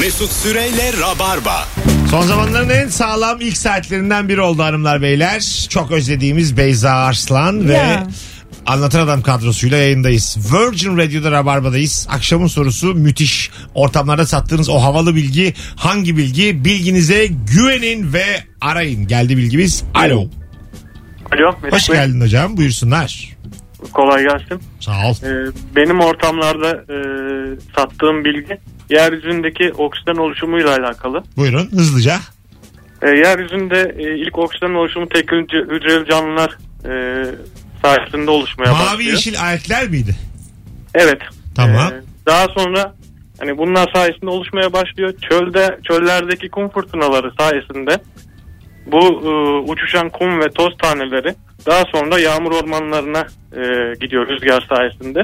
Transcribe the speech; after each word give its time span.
Mesut 0.00 0.30
Süreyle 0.32 0.92
Rabarba. 1.00 1.64
Son 2.10 2.22
zamanların 2.22 2.68
en 2.68 2.88
sağlam 2.88 3.40
ilk 3.40 3.56
saatlerinden 3.56 4.28
biri 4.28 4.40
oldu 4.40 4.62
hanımlar 4.62 5.02
beyler. 5.02 5.66
Çok 5.70 5.90
özlediğimiz 5.90 6.56
Beyza 6.56 6.90
Arslan 6.90 7.68
ve 7.68 7.72
Ya. 7.72 8.06
Anlatan 8.66 9.00
Adam 9.00 9.22
kadrosuyla 9.22 9.76
yayındayız. 9.78 10.36
Virgin 10.52 10.98
Radio'da 10.98 11.30
Rabarba'dayız. 11.30 12.06
Akşamın 12.10 12.46
sorusu 12.46 12.94
müthiş. 12.94 13.50
Ortamlarda 13.74 14.26
sattığınız 14.26 14.68
o 14.68 14.78
havalı 14.82 15.14
bilgi 15.14 15.54
hangi 15.76 16.16
bilgi? 16.16 16.64
Bilginize 16.64 17.26
güvenin 17.26 18.12
ve 18.12 18.24
arayın. 18.60 19.06
Geldi 19.06 19.36
bilgimiz. 19.36 19.84
Alo. 19.94 20.20
Alo 21.32 21.52
Mesut 21.62 21.72
Hoş 21.72 21.90
Bey. 21.90 21.96
geldin 21.96 22.20
hocam. 22.20 22.56
Buyursunlar. 22.56 23.34
Kolay 23.92 24.22
gelsin. 24.22 24.60
Sağ 24.80 25.06
ol. 25.08 25.14
Ee, 25.22 25.50
benim 25.76 26.00
ortamlarda 26.00 26.70
e, 26.70 26.96
sattığım 27.76 28.24
bilgi 28.24 28.58
yeryüzündeki 28.90 29.72
oksijen 29.72 30.16
oluşumuyla 30.16 30.70
alakalı. 30.76 31.22
Buyurun 31.36 31.68
hızlıca. 31.70 32.16
E, 33.02 33.08
yeryüzünde 33.10 33.94
e, 33.98 34.18
ilk 34.18 34.38
oksijen 34.38 34.74
oluşumu 34.74 35.08
tek 35.08 35.28
hücre- 35.28 35.74
hücreli 35.76 36.10
canlılar 36.10 36.58
e, 36.84 36.92
sayesinde 37.82 38.30
oluşmaya 38.30 38.72
Mavi 38.72 38.80
başlıyor. 38.86 39.12
yeşil 39.12 39.40
aletler 39.40 39.88
miydi? 39.88 40.16
Evet. 40.94 41.18
Tamam. 41.56 41.92
E, 41.92 42.02
daha 42.26 42.46
sonra 42.48 42.94
hani 43.40 43.58
bunlar 43.58 43.90
sayesinde 43.94 44.30
oluşmaya 44.30 44.72
başlıyor. 44.72 45.14
Çölde 45.30 45.78
çöllerdeki 45.88 46.48
kum 46.48 46.68
fırtınaları 46.68 47.32
sayesinde 47.38 47.98
bu 48.86 49.00
e, 49.00 49.30
uçuşan 49.72 50.08
kum 50.10 50.40
ve 50.40 50.48
toz 50.54 50.76
taneleri 50.78 51.34
daha 51.66 51.82
sonra 51.92 52.18
yağmur 52.18 52.52
ormanlarına 52.52 53.26
e, 53.52 53.62
gidiyor 54.00 54.28
rüzgar 54.28 54.66
sayesinde. 54.68 55.22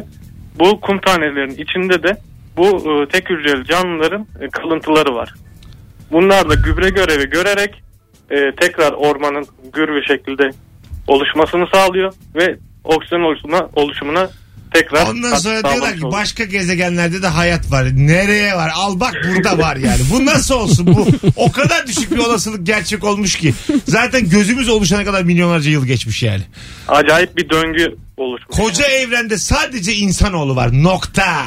Bu 0.58 0.80
kum 0.80 1.00
tanelerinin 1.00 1.54
içinde 1.56 2.02
de 2.02 2.16
bu 2.60 2.66
e, 2.66 3.08
tek 3.08 3.30
hücreli 3.30 3.64
canlıların 3.64 4.26
e, 4.40 4.48
kalıntıları 4.48 5.14
var. 5.14 5.34
Bunlar 6.12 6.48
da 6.48 6.54
gübre 6.54 6.88
görevi 6.90 7.30
görerek 7.30 7.82
e, 8.30 8.36
tekrar 8.60 8.92
ormanın 8.92 9.46
gür 9.72 9.88
bir 9.88 10.02
şekilde 10.02 10.50
oluşmasını 11.06 11.66
sağlıyor 11.72 12.12
ve 12.34 12.56
oksijen 12.84 13.20
oluşumuna, 13.20 13.68
oluşumuna 13.76 14.30
tekrar 14.74 15.06
Ondan 15.06 15.34
sonra 15.34 15.62
diyorlar 15.62 15.90
ki 15.90 15.98
oluyor. 16.06 16.12
başka 16.12 16.44
gezegenlerde 16.44 17.22
de 17.22 17.26
hayat 17.26 17.72
var. 17.72 17.86
Nereye 17.94 18.54
var? 18.56 18.70
Al 18.74 19.00
bak 19.00 19.14
burada 19.28 19.58
var 19.58 19.76
yani. 19.76 20.00
Bu 20.12 20.26
nasıl 20.26 20.54
olsun? 20.54 20.86
Bu 20.86 21.06
o 21.36 21.52
kadar 21.52 21.86
düşük 21.86 22.10
bir 22.10 22.18
olasılık 22.18 22.66
gerçek 22.66 23.04
olmuş 23.04 23.36
ki. 23.36 23.54
Zaten 23.84 24.28
gözümüz 24.28 24.68
oluşana 24.68 25.04
kadar 25.04 25.22
milyonlarca 25.22 25.70
yıl 25.70 25.86
geçmiş 25.86 26.22
yani. 26.22 26.42
Acayip 26.88 27.36
bir 27.36 27.50
döngü 27.50 27.96
oluşmuş. 28.20 28.56
Koca 28.56 28.84
evrende 28.84 29.38
sadece 29.38 29.94
insanoğlu 29.94 30.56
var. 30.56 30.82
Nokta. 30.82 31.26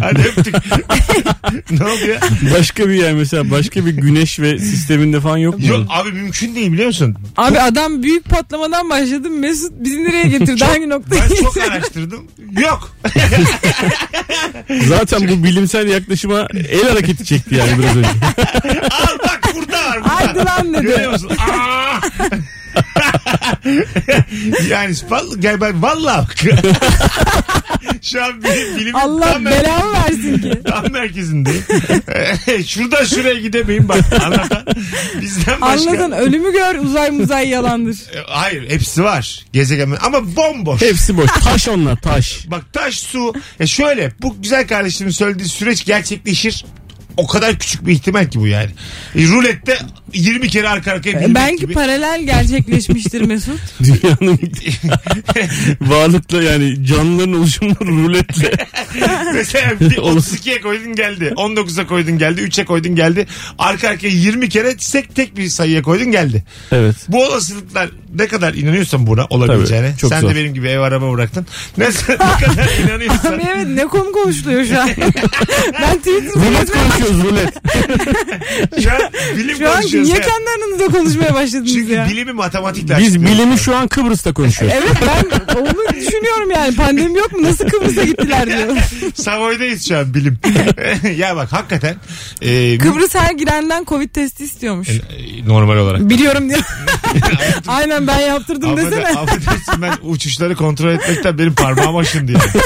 Hadi 0.00 0.20
öptük. 0.20 0.54
ne 1.70 1.84
oldu 1.84 2.06
ya? 2.10 2.20
Başka 2.58 2.88
bir 2.88 2.94
yer 2.94 3.12
mesela 3.12 3.50
başka 3.50 3.86
bir 3.86 3.90
güneş 3.90 4.40
ve 4.40 4.58
sisteminde 4.58 5.20
falan 5.20 5.36
yok 5.36 5.58
mu? 5.58 5.66
Yok 5.66 5.86
abi 5.88 6.12
mümkün 6.12 6.54
değil 6.54 6.72
biliyor 6.72 6.86
musun? 6.86 7.16
Abi 7.36 7.60
adam 7.60 8.02
büyük 8.02 8.24
patlamadan 8.24 8.90
başladı. 8.90 9.30
Mesut 9.30 9.72
bizi 9.72 10.04
nereye 10.04 10.24
getirdi? 10.24 10.64
Hangi 10.72 10.88
noktaya 10.88 11.22
Ben 11.30 11.34
çok 11.36 11.56
araştırdım. 11.56 12.26
Yok. 12.60 12.96
Zaten 14.88 15.28
bu 15.28 15.44
bilimsel 15.44 15.88
yaklaşıma 15.88 16.46
el 16.70 16.88
hareketi 16.88 17.24
çekti 17.24 17.54
yani 17.54 17.78
biraz 17.78 17.96
önce. 17.96 18.08
Al 18.90 19.18
bak 19.18 19.40
burada 19.54 19.84
var. 19.84 20.00
Burada. 20.00 20.14
Haydi 20.14 20.38
lan 20.38 20.74
dedi. 20.74 20.82
Görüyor 20.82 21.12
musun? 21.12 21.30
Aa! 21.38 22.00
yani 24.70 24.94
gel 25.38 25.60
ben 25.60 25.82
vallahi 25.82 26.26
şu 28.02 28.24
an 28.24 28.42
bilim, 28.42 28.76
bilimin 28.76 28.92
Allah 28.92 29.32
tam, 29.32 29.44
belamı 29.44 29.92
versin 29.92 30.38
ki. 30.38 30.60
tam 30.66 30.92
merkezindeyim. 30.92 31.64
Şuradan 32.66 33.04
şuraya 33.04 33.40
gidemeyim 33.40 33.88
bak 33.88 34.22
anlatan. 34.24 34.64
Bizden 35.20 35.60
başka. 35.60 35.90
Anladın 35.90 36.10
ölümü 36.10 36.52
gör 36.52 36.74
uzay 36.74 37.10
muzay 37.10 37.48
yalandır. 37.48 37.94
E, 37.94 38.18
Hayır 38.26 38.70
hepsi 38.70 39.04
var 39.04 39.44
gezegen 39.52 39.96
ama 40.02 40.36
bomboş. 40.36 40.82
Hepsi 40.82 41.16
boş. 41.16 41.30
Taş 41.44 41.68
onlar 41.68 41.96
taş. 41.96 42.50
Bak 42.50 42.72
taş 42.72 42.94
su. 42.98 43.34
Ya 43.58 43.66
şöyle 43.66 44.12
bu 44.22 44.42
güzel 44.42 44.68
kardeşimin 44.68 45.10
söylediği 45.10 45.48
süreç 45.48 45.84
gerçekleşir. 45.84 46.64
O 47.16 47.26
kadar 47.26 47.58
küçük 47.58 47.86
bir 47.86 47.92
ihtimal 47.92 48.28
ki 48.30 48.40
bu 48.40 48.46
yani. 48.46 48.70
E, 49.14 49.26
rulette 49.26 49.78
20 50.14 50.48
kere 50.48 50.68
arka 50.68 50.92
arkaya 50.92 51.20
bilmek 51.20 51.34
Belki 51.34 51.56
gibi. 51.56 51.72
paralel 51.72 52.22
gerçekleşmiştir 52.26 53.20
Mesut. 53.20 53.60
Dünyanın 53.80 54.38
varlıkla 55.80 56.42
yani 56.42 56.86
canlıların 56.86 57.32
oluşumları 57.32 57.88
ruletle. 57.88 58.52
Mesela 59.34 59.80
bir 59.80 59.96
32'ye 59.96 60.60
koydun 60.60 60.94
geldi. 60.94 61.32
19'a 61.36 61.86
koydun 61.86 62.18
geldi. 62.18 62.40
3'e 62.40 62.64
koydun 62.64 62.94
geldi. 62.96 63.26
Arka 63.58 63.88
arkaya 63.88 64.08
20 64.08 64.48
kere 64.48 64.76
tek 64.76 65.14
tek 65.14 65.36
bir 65.36 65.48
sayıya 65.48 65.82
koydun 65.82 66.10
geldi. 66.10 66.44
Evet. 66.72 66.96
Bu 67.08 67.24
olasılıklar 67.24 67.90
ne 68.18 68.26
kadar 68.26 68.54
inanıyorsan 68.54 69.06
buna 69.06 69.26
olabileceğine. 69.30 69.88
Tabii, 69.88 69.98
çok 69.98 70.10
sen 70.10 70.20
zor. 70.20 70.30
de 70.30 70.34
benim 70.36 70.54
gibi 70.54 70.68
ev 70.68 70.80
araba 70.80 71.12
bıraktın. 71.12 71.46
Ne, 71.78 71.84
ne 72.08 72.16
kadar 72.46 72.84
inanıyorsan. 72.84 73.32
Abi 73.32 73.42
evet 73.54 73.66
ne 73.66 73.86
konu 73.86 74.12
konuşuluyor 74.12 74.64
şu 74.64 74.80
an. 74.80 74.88
ben 75.82 75.98
Twitter'da 75.98 76.46
Rulet 76.46 76.72
konuşuyoruz 76.72 77.24
rulet. 77.24 77.52
Şu 78.82 78.90
an 78.92 79.00
bilim 79.36 79.56
şu 79.58 79.70
an 79.70 79.80
niye 79.82 80.14
ha. 80.14 80.20
kendi 80.20 80.50
aranızda 80.58 80.98
konuşmaya 80.98 81.34
başladınız 81.34 81.72
Çünkü 81.72 81.92
ya? 81.92 82.06
bilimi 82.10 82.32
matematikle 82.32 82.98
Biz 82.98 83.22
bilimi 83.22 83.58
şu 83.58 83.76
an 83.76 83.88
Kıbrıs'ta 83.88 84.32
konuşuyoruz. 84.32 84.78
Evet 84.80 84.96
ben 85.06 85.56
onu 85.60 85.96
düşünüyorum 86.00 86.50
yani. 86.50 86.74
Pandemi 86.74 87.18
yok 87.18 87.32
mu? 87.32 87.42
Nasıl 87.42 87.68
Kıbrıs'a 87.68 88.04
gittiler 88.04 88.46
diyor. 88.46 88.76
Savoy'dayız 89.14 89.88
şu 89.88 89.98
an 89.98 90.14
bilim. 90.14 90.38
ya 91.16 91.36
bak 91.36 91.52
hakikaten 91.52 91.96
e, 92.42 92.78
Kıbrıs 92.78 93.14
her 93.14 93.32
girenden 93.32 93.84
Covid 93.84 94.08
testi 94.10 94.44
istiyormuş. 94.44 94.88
e, 94.88 95.00
normal 95.46 95.76
olarak. 95.76 96.08
Biliyorum 96.10 96.48
diyor. 96.48 96.60
Aynen 97.68 98.01
ben 98.06 98.20
yaptırdım 98.20 98.70
Affeder- 98.70 98.90
desene. 98.90 99.18
Affedersin 99.18 99.82
ben 99.82 99.92
uçuşları 100.02 100.56
kontrol 100.56 100.90
etmekten 100.92 101.38
benim 101.38 101.54
parmağım 101.54 101.96
aşındı 101.96 102.32
yani. 102.32 102.42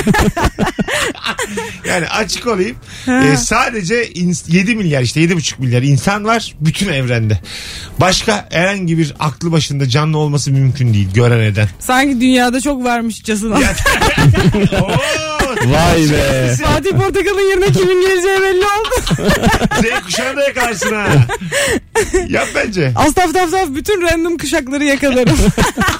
yani 1.89 2.09
açık 2.09 2.47
olayım. 2.47 2.77
Ee, 3.09 3.37
sadece 3.37 4.09
ins- 4.13 4.53
7 4.53 4.75
milyar 4.75 5.03
işte 5.03 5.21
7,5 5.21 5.55
milyar 5.59 5.83
insan 5.83 6.25
var 6.25 6.55
bütün 6.61 6.89
evrende. 6.93 7.41
Başka 8.01 8.49
herhangi 8.51 8.99
bir 8.99 9.15
aklı 9.19 9.53
başında 9.53 9.89
canlı 9.89 10.19
olması 10.19 10.51
mümkün 10.51 10.95
değil 10.95 11.09
gören 11.15 11.41
eden. 11.41 11.69
Sanki 11.81 12.21
dünyada 12.21 12.61
çok 12.61 12.85
varmışçasına. 12.85 13.55
Oo, 14.81 14.91
Vay 15.65 16.11
be. 16.11 16.55
Fatih 16.65 16.91
Portakal'ın 16.91 17.51
yerine 17.51 17.73
kimin 17.73 18.01
geleceği 18.01 18.43
belli 18.43 18.65
oldu. 18.65 18.95
Z 19.81 20.05
kuşağını 20.05 20.37
da 20.37 20.45
yakarsın 20.45 20.95
ha. 20.95 21.07
Yap 22.29 22.49
bence. 22.55 22.93
Az 22.97 23.15
taf 23.15 23.35
taf 23.35 23.51
taf 23.51 23.69
bütün 23.69 24.03
random 24.03 24.39
kuşakları 24.39 24.85
yakalarım. 24.85 25.39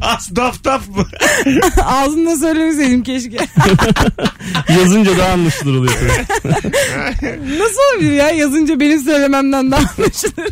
As 0.00 0.30
daf 0.36 0.64
daf 0.64 0.88
mı? 0.88 1.06
Ağzımda 1.84 2.36
söylemeseydim 2.36 3.02
keşke. 3.02 3.36
Yazınca 4.78 5.18
daha 5.18 5.32
anlaşılır 5.32 5.74
oluyor. 5.78 5.92
Nasıl 7.58 7.94
olabilir 7.94 8.12
ya 8.12 8.30
yazınca 8.30 8.80
benim 8.80 9.00
söylememden 9.00 9.70
daha 9.70 9.80
anlaşılır. 9.98 10.48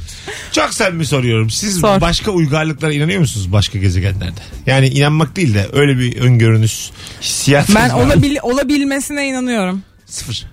Çok 0.52 0.74
samimi 0.74 1.06
soruyorum. 1.06 1.50
Siz 1.50 1.80
Sor. 1.80 2.00
başka 2.00 2.30
uygarlıklara 2.30 2.92
inanıyor 2.92 3.20
musunuz 3.20 3.52
başka 3.52 3.78
gezegenlerde? 3.78 4.41
Yani 4.66 4.88
inanmak 4.88 5.36
değil 5.36 5.54
de 5.54 5.66
öyle 5.72 5.98
bir 5.98 6.16
öngörünüz, 6.20 6.91
hissiyat. 7.22 7.68
Ben 7.74 7.91
olabil, 7.91 8.36
olabilmesine 8.42 9.28
inanıyorum. 9.28 9.82
Sıfır. 10.06 10.47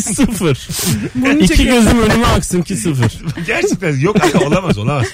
sıfır. 0.00 0.68
Bunu 1.14 1.38
İki 1.38 1.48
çekiyorum. 1.48 1.84
gözüm 1.84 1.98
önüme 2.02 2.26
aksın 2.26 2.62
ki 2.62 2.76
sıfır. 2.76 3.12
Gerçekten 3.46 4.00
yok 4.00 4.16
aga, 4.24 4.46
olamaz 4.46 4.78
olamaz. 4.78 5.06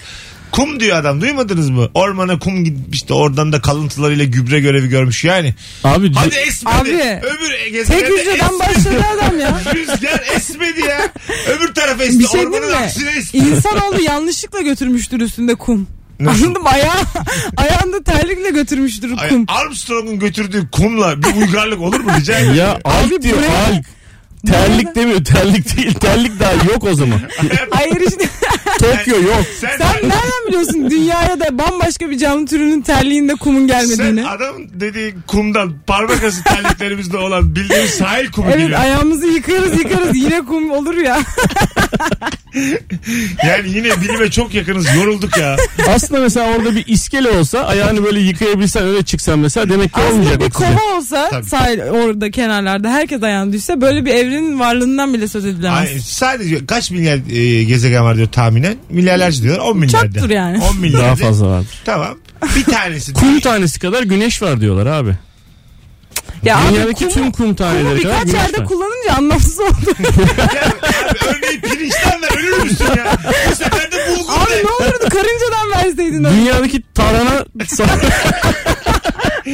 Kum 0.55 0.81
diyor 0.81 0.97
adam 0.97 1.21
duymadınız 1.21 1.71
mı? 1.71 1.89
Ormana 1.95 2.39
kum 2.39 2.65
gitmiş 2.65 3.09
de 3.09 3.13
oradan 3.15 3.53
da 3.53 3.61
kalıntılarıyla 3.61 4.25
gübre 4.25 4.61
görevi 4.61 4.89
görmüş 4.89 5.25
yani. 5.25 5.55
Abi 5.85 6.13
Hadi 6.15 6.35
esmedi. 6.35 6.75
Abi, 6.77 6.91
Öbür 7.27 7.51
Tek 7.65 7.73
gezegende 7.73 8.07
hücreden 8.07 8.35
esmedi. 8.35 8.59
başladı 8.61 9.05
adam 9.17 9.41
ya. 9.41 9.61
Rüzgar 9.75 10.23
esmedi 10.37 10.81
ya. 10.81 11.13
Öbür 11.49 11.75
tarafa 11.75 12.05
esti. 12.05 12.19
Bir 12.19 12.27
şey 12.27 12.41
Ormanın 12.41 12.53
diyeyim 12.63 12.79
mi? 12.81 12.85
aksine 12.85 13.11
esti. 13.11 13.39
İnsanoğlu 13.39 14.01
yanlışlıkla 14.03 14.61
götürmüştür 14.61 15.21
üstünde 15.21 15.55
kum. 15.55 15.87
Nasıl? 16.21 16.45
Anladım 16.45 16.67
ayağı, 16.67 16.95
ayağında 17.57 18.03
terlikle 18.03 18.51
götürmüştür 18.51 19.11
Ay, 19.19 19.29
kum. 19.29 19.45
Armstrong'un 19.49 20.19
götürdüğü 20.19 20.71
kumla 20.71 21.23
bir 21.23 21.35
uygarlık 21.41 21.81
olur 21.81 22.01
mu 22.01 22.11
rica 22.21 22.39
ederim? 22.39 22.55
ya 22.55 22.79
alk 22.85 23.23
diyor 23.23 23.37
buraya-. 23.39 23.83
Terlik 24.47 24.95
demiyor 24.95 25.25
terlik 25.25 25.77
değil. 25.77 25.95
Terlik 25.95 26.41
daha 26.41 26.53
yok 26.53 26.85
o 26.85 26.95
zaman. 26.95 27.21
Hayır 27.71 28.01
işte 28.01 28.29
Tokyo 28.93 29.17
yok. 29.23 29.45
Sen, 29.61 29.69
sen 29.79 29.95
nereden 30.03 30.47
biliyorsun 30.49 30.91
dünyaya 30.91 31.41
da 31.41 31.59
bambaşka 31.59 32.11
bir 32.11 32.19
canlı 32.19 32.47
türünün 32.47 32.81
terliğinde 32.83 33.35
kumun 33.35 33.69
sen 33.69 33.81
gelmediğini? 33.89 34.29
adam 34.29 34.55
dediği 34.75 35.15
kumdan 35.27 35.73
parmak 35.87 36.23
arası 36.23 36.45
terliklerimizde 36.45 37.17
olan 37.17 37.57
bildiğimiz 37.57 37.91
sahil 37.91 38.31
kumu 38.31 38.49
Evet 38.51 38.59
geliyor. 38.59 38.81
ayağımızı 38.81 39.27
yıkarız 39.27 39.79
yıkarız 39.79 40.17
yine 40.17 40.41
kum 40.45 40.71
olur 40.71 40.95
ya. 40.97 41.19
Yani 43.47 43.69
yine 43.69 44.01
bilime 44.03 44.31
çok 44.31 44.55
yakınız. 44.55 44.87
Yorulduk 44.97 45.37
ya. 45.39 45.57
Aslında 45.89 46.21
mesela 46.21 46.57
orada 46.57 46.75
bir 46.77 46.87
iskele 46.87 47.31
olsa 47.31 47.61
ayağını 47.67 48.05
böyle 48.05 48.21
yıkayabilsen 48.21 48.83
öyle 48.83 49.03
çıksan 49.03 49.39
mesela 49.39 49.69
demek 49.69 49.95
ki 49.95 50.01
olmayacak 50.01 50.25
Aslında 50.27 50.41
bir 50.41 50.47
oksijen. 50.47 50.77
kova 50.79 50.97
olsa 50.99 51.29
Tabii. 51.31 51.45
sahil 51.47 51.81
orada 51.81 52.31
kenarlarda 52.31 52.91
herkes 52.91 53.23
ayağını 53.23 53.53
düşse 53.53 53.81
böyle 53.81 54.05
bir 54.05 54.15
evrenin 54.15 54.59
varlığından 54.61 55.15
bile 55.15 55.29
söz 55.29 55.45
edilemez. 55.47 55.79
Ay, 55.91 55.99
sadece 56.05 56.67
kaç 56.67 56.91
milyar 56.91 57.19
e, 57.33 57.65
gezegen 57.65 58.05
var 58.05 58.17
diyor 58.17 58.29
tahminen? 58.29 58.74
Milyarlarca 58.89 59.43
diyorlar. 59.43 59.65
10 59.65 59.79
milyar. 59.79 60.03
Çoktur 60.03 60.31
yani. 60.31 60.63
10 60.63 60.81
milyar. 60.81 61.03
Daha 61.03 61.17
fazla 61.17 61.47
vardır. 61.49 61.81
Tamam. 61.85 62.15
Bir 62.57 62.65
tanesi. 62.65 63.13
Kum 63.15 63.41
tanesi 63.41 63.79
kadar 63.81 64.03
güneş 64.03 64.43
var 64.43 64.61
diyorlar 64.61 64.87
abi. 64.87 65.15
ya 66.43 66.59
Dünyadaki 66.71 67.05
kumu- 67.05 67.15
tüm 67.15 67.31
kum 67.33 67.55
taneleri 67.55 67.85
kumu 68.03 68.03
kadar 68.03 68.27
birkaç 68.27 68.35
yerde 68.43 68.59
var. 68.59 68.67
kullanınca 68.67 69.13
anlamsız 69.19 69.61
oldu. 69.61 69.71
Ya, 70.55 70.63
abi, 71.11 71.19
örneğin 71.29 71.61
pirinçten 71.61 72.23
ver 72.23 72.39
ölür 72.39 72.63
müsün 72.63 72.85
ya? 72.85 73.17
Bu 73.51 73.55
sefer 73.57 73.93
de 73.93 73.97
bulgur 74.11 74.33
abi 74.33 74.51
de. 74.51 74.63
ne 74.65 74.71
olurdu 74.71 75.09
karıncadan 75.11 75.71
verseydin. 75.77 76.25
Dünyadaki 76.41 76.83
tarhana 76.95 77.45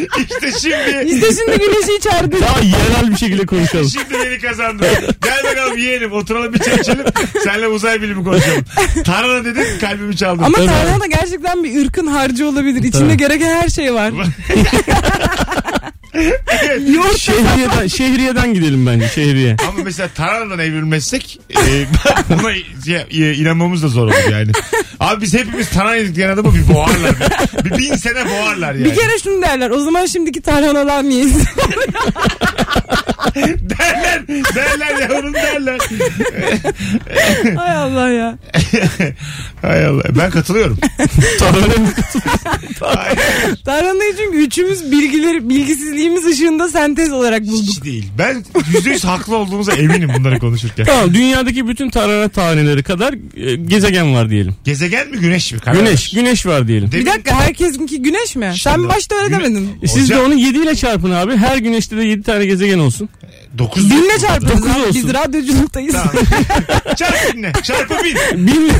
İşte 0.18 0.52
şimdi. 0.60 1.12
İşte 1.14 1.26
şimdi 1.34 1.58
güneşi 1.58 1.96
içeride. 1.98 2.40
daha 2.40 2.60
yerel 2.60 3.10
bir 3.10 3.16
şekilde 3.16 3.46
konuşalım. 3.46 3.88
Şimdi 3.88 4.24
beni 4.24 4.38
kazandın. 4.38 4.86
Gel 5.22 5.44
bakalım 5.44 5.76
yiyelim. 5.78 6.12
Oturalım 6.12 6.54
bir 6.54 6.58
çay 6.58 6.76
içelim. 6.76 7.04
Seninle 7.44 7.68
uzay 7.68 8.02
bilimi 8.02 8.24
konuşalım. 8.24 8.64
Tarhana 9.04 9.44
dedin 9.44 9.66
kalbimi 9.80 10.16
çaldın. 10.16 10.42
Ama 10.42 10.56
tarhana 10.56 11.00
da 11.00 11.06
gerçekten 11.06 11.64
bir 11.64 11.86
ırkın 11.86 12.06
harcı 12.06 12.48
olabilir. 12.48 12.82
İçinde 12.82 13.14
gereken 13.14 13.54
her 13.54 13.68
şey 13.68 13.94
var. 13.94 14.12
Yoğurt 16.94 17.18
Şehriyeden, 17.18 17.86
şehriyeden 17.86 18.54
gidelim 18.54 18.86
bence 18.86 19.08
şehriye. 19.08 19.56
Ama 19.68 19.84
mesela 19.84 20.08
tarhanadan 20.14 20.58
evrilmezsek 20.58 21.40
e, 21.50 21.86
buna 22.28 22.52
şey, 22.84 23.30
e, 23.30 23.34
inanmamız 23.34 23.82
da 23.82 23.88
zor 23.88 24.06
olur 24.06 24.30
yani. 24.32 24.52
Abi 25.00 25.20
biz 25.20 25.34
hepimiz 25.34 25.70
tarhana 25.70 25.94
yedik 25.94 26.14
diyen 26.14 26.28
adamı 26.28 26.54
bir 26.54 26.74
boğarlar. 26.74 27.12
Bir, 27.64 27.70
bir 27.70 27.78
bin 27.78 27.94
sene 27.94 28.24
boğarlar 28.30 28.74
yani. 28.74 28.84
Bir 28.84 28.94
kere 28.94 29.18
şunu 29.18 29.42
derler. 29.42 29.70
O 29.70 29.80
zaman 29.80 30.06
şimdiki 30.06 30.40
tarhanalar 30.40 31.04
niye? 31.04 31.26
derler. 33.36 34.28
Derler 34.28 35.08
yavrum 35.08 35.34
derler. 35.34 35.78
Hay 37.56 37.76
Allah 37.76 38.10
ya. 38.10 38.38
Hay 39.62 39.86
Allah. 39.86 40.02
Ben 40.18 40.30
katılıyorum. 40.30 40.78
Tarhana 41.38 41.74
Hayır, 42.80 43.18
Tarhanayı 43.64 44.14
çünkü 44.18 44.38
üçümüz 44.38 44.92
bilgileri, 44.92 45.48
bilgisizliğimiz 45.48 46.26
ışığında 46.26 46.68
sentez 46.68 47.12
olarak 47.12 47.42
bulduk. 47.46 47.62
hiç 47.62 47.84
değil. 47.84 48.06
Ben 48.18 48.44
yüzde 48.74 48.90
yüz 48.90 49.04
haklı 49.04 49.36
olduğumuza 49.36 49.72
eminim 49.72 50.10
bunları 50.18 50.38
konuşurken. 50.38 50.84
Tamam 50.86 51.14
dünyadaki 51.14 51.68
bütün 51.68 51.90
tarhana 51.90 52.28
taneleri 52.28 52.82
kadar 52.82 53.14
e, 53.36 53.54
gezegen 53.56 54.14
var 54.14 54.30
diyelim. 54.30 54.54
Gezegen 54.64 55.08
mi 55.10 55.18
güneş 55.18 55.52
mi? 55.52 55.58
Karar 55.58 55.76
Güneş, 55.76 56.14
ver. 56.14 56.20
güneş 56.22 56.46
var 56.46 56.68
diyelim. 56.68 56.92
Demin- 56.92 57.06
Bir 57.06 57.10
dakika 57.12 57.34
herkesinki 57.40 58.02
güneş 58.02 58.36
mi? 58.36 58.52
Sen 58.60 58.88
başta 58.88 59.14
öyle 59.16 59.28
Güne- 59.28 59.44
demedin. 59.44 59.70
E 59.82 59.88
Siz 59.88 60.10
de 60.10 60.14
Hocam- 60.14 60.26
onu 60.26 60.34
7 60.34 60.58
ile 60.58 60.76
çarpın 60.76 61.10
abi. 61.10 61.36
Her 61.36 61.56
güneşte 61.56 61.96
de 61.96 62.04
7 62.04 62.22
tane 62.22 62.46
gezegen 62.46 62.78
olsun. 62.78 63.08
Dokuz. 63.58 63.90
Binle 63.90 64.18
çarpıyoruz 64.20 64.58
Dokuz 64.58 64.70
abi. 64.76 64.80
olsun. 64.80 64.94
Biz 64.94 65.14
radyoculuktayız. 65.14 65.92
Tamam. 65.94 66.12
Çarpı 66.96 67.36
binle. 67.36 67.52
Çarpı 67.62 67.94
bin. 68.04 68.46
Bin, 68.46 68.72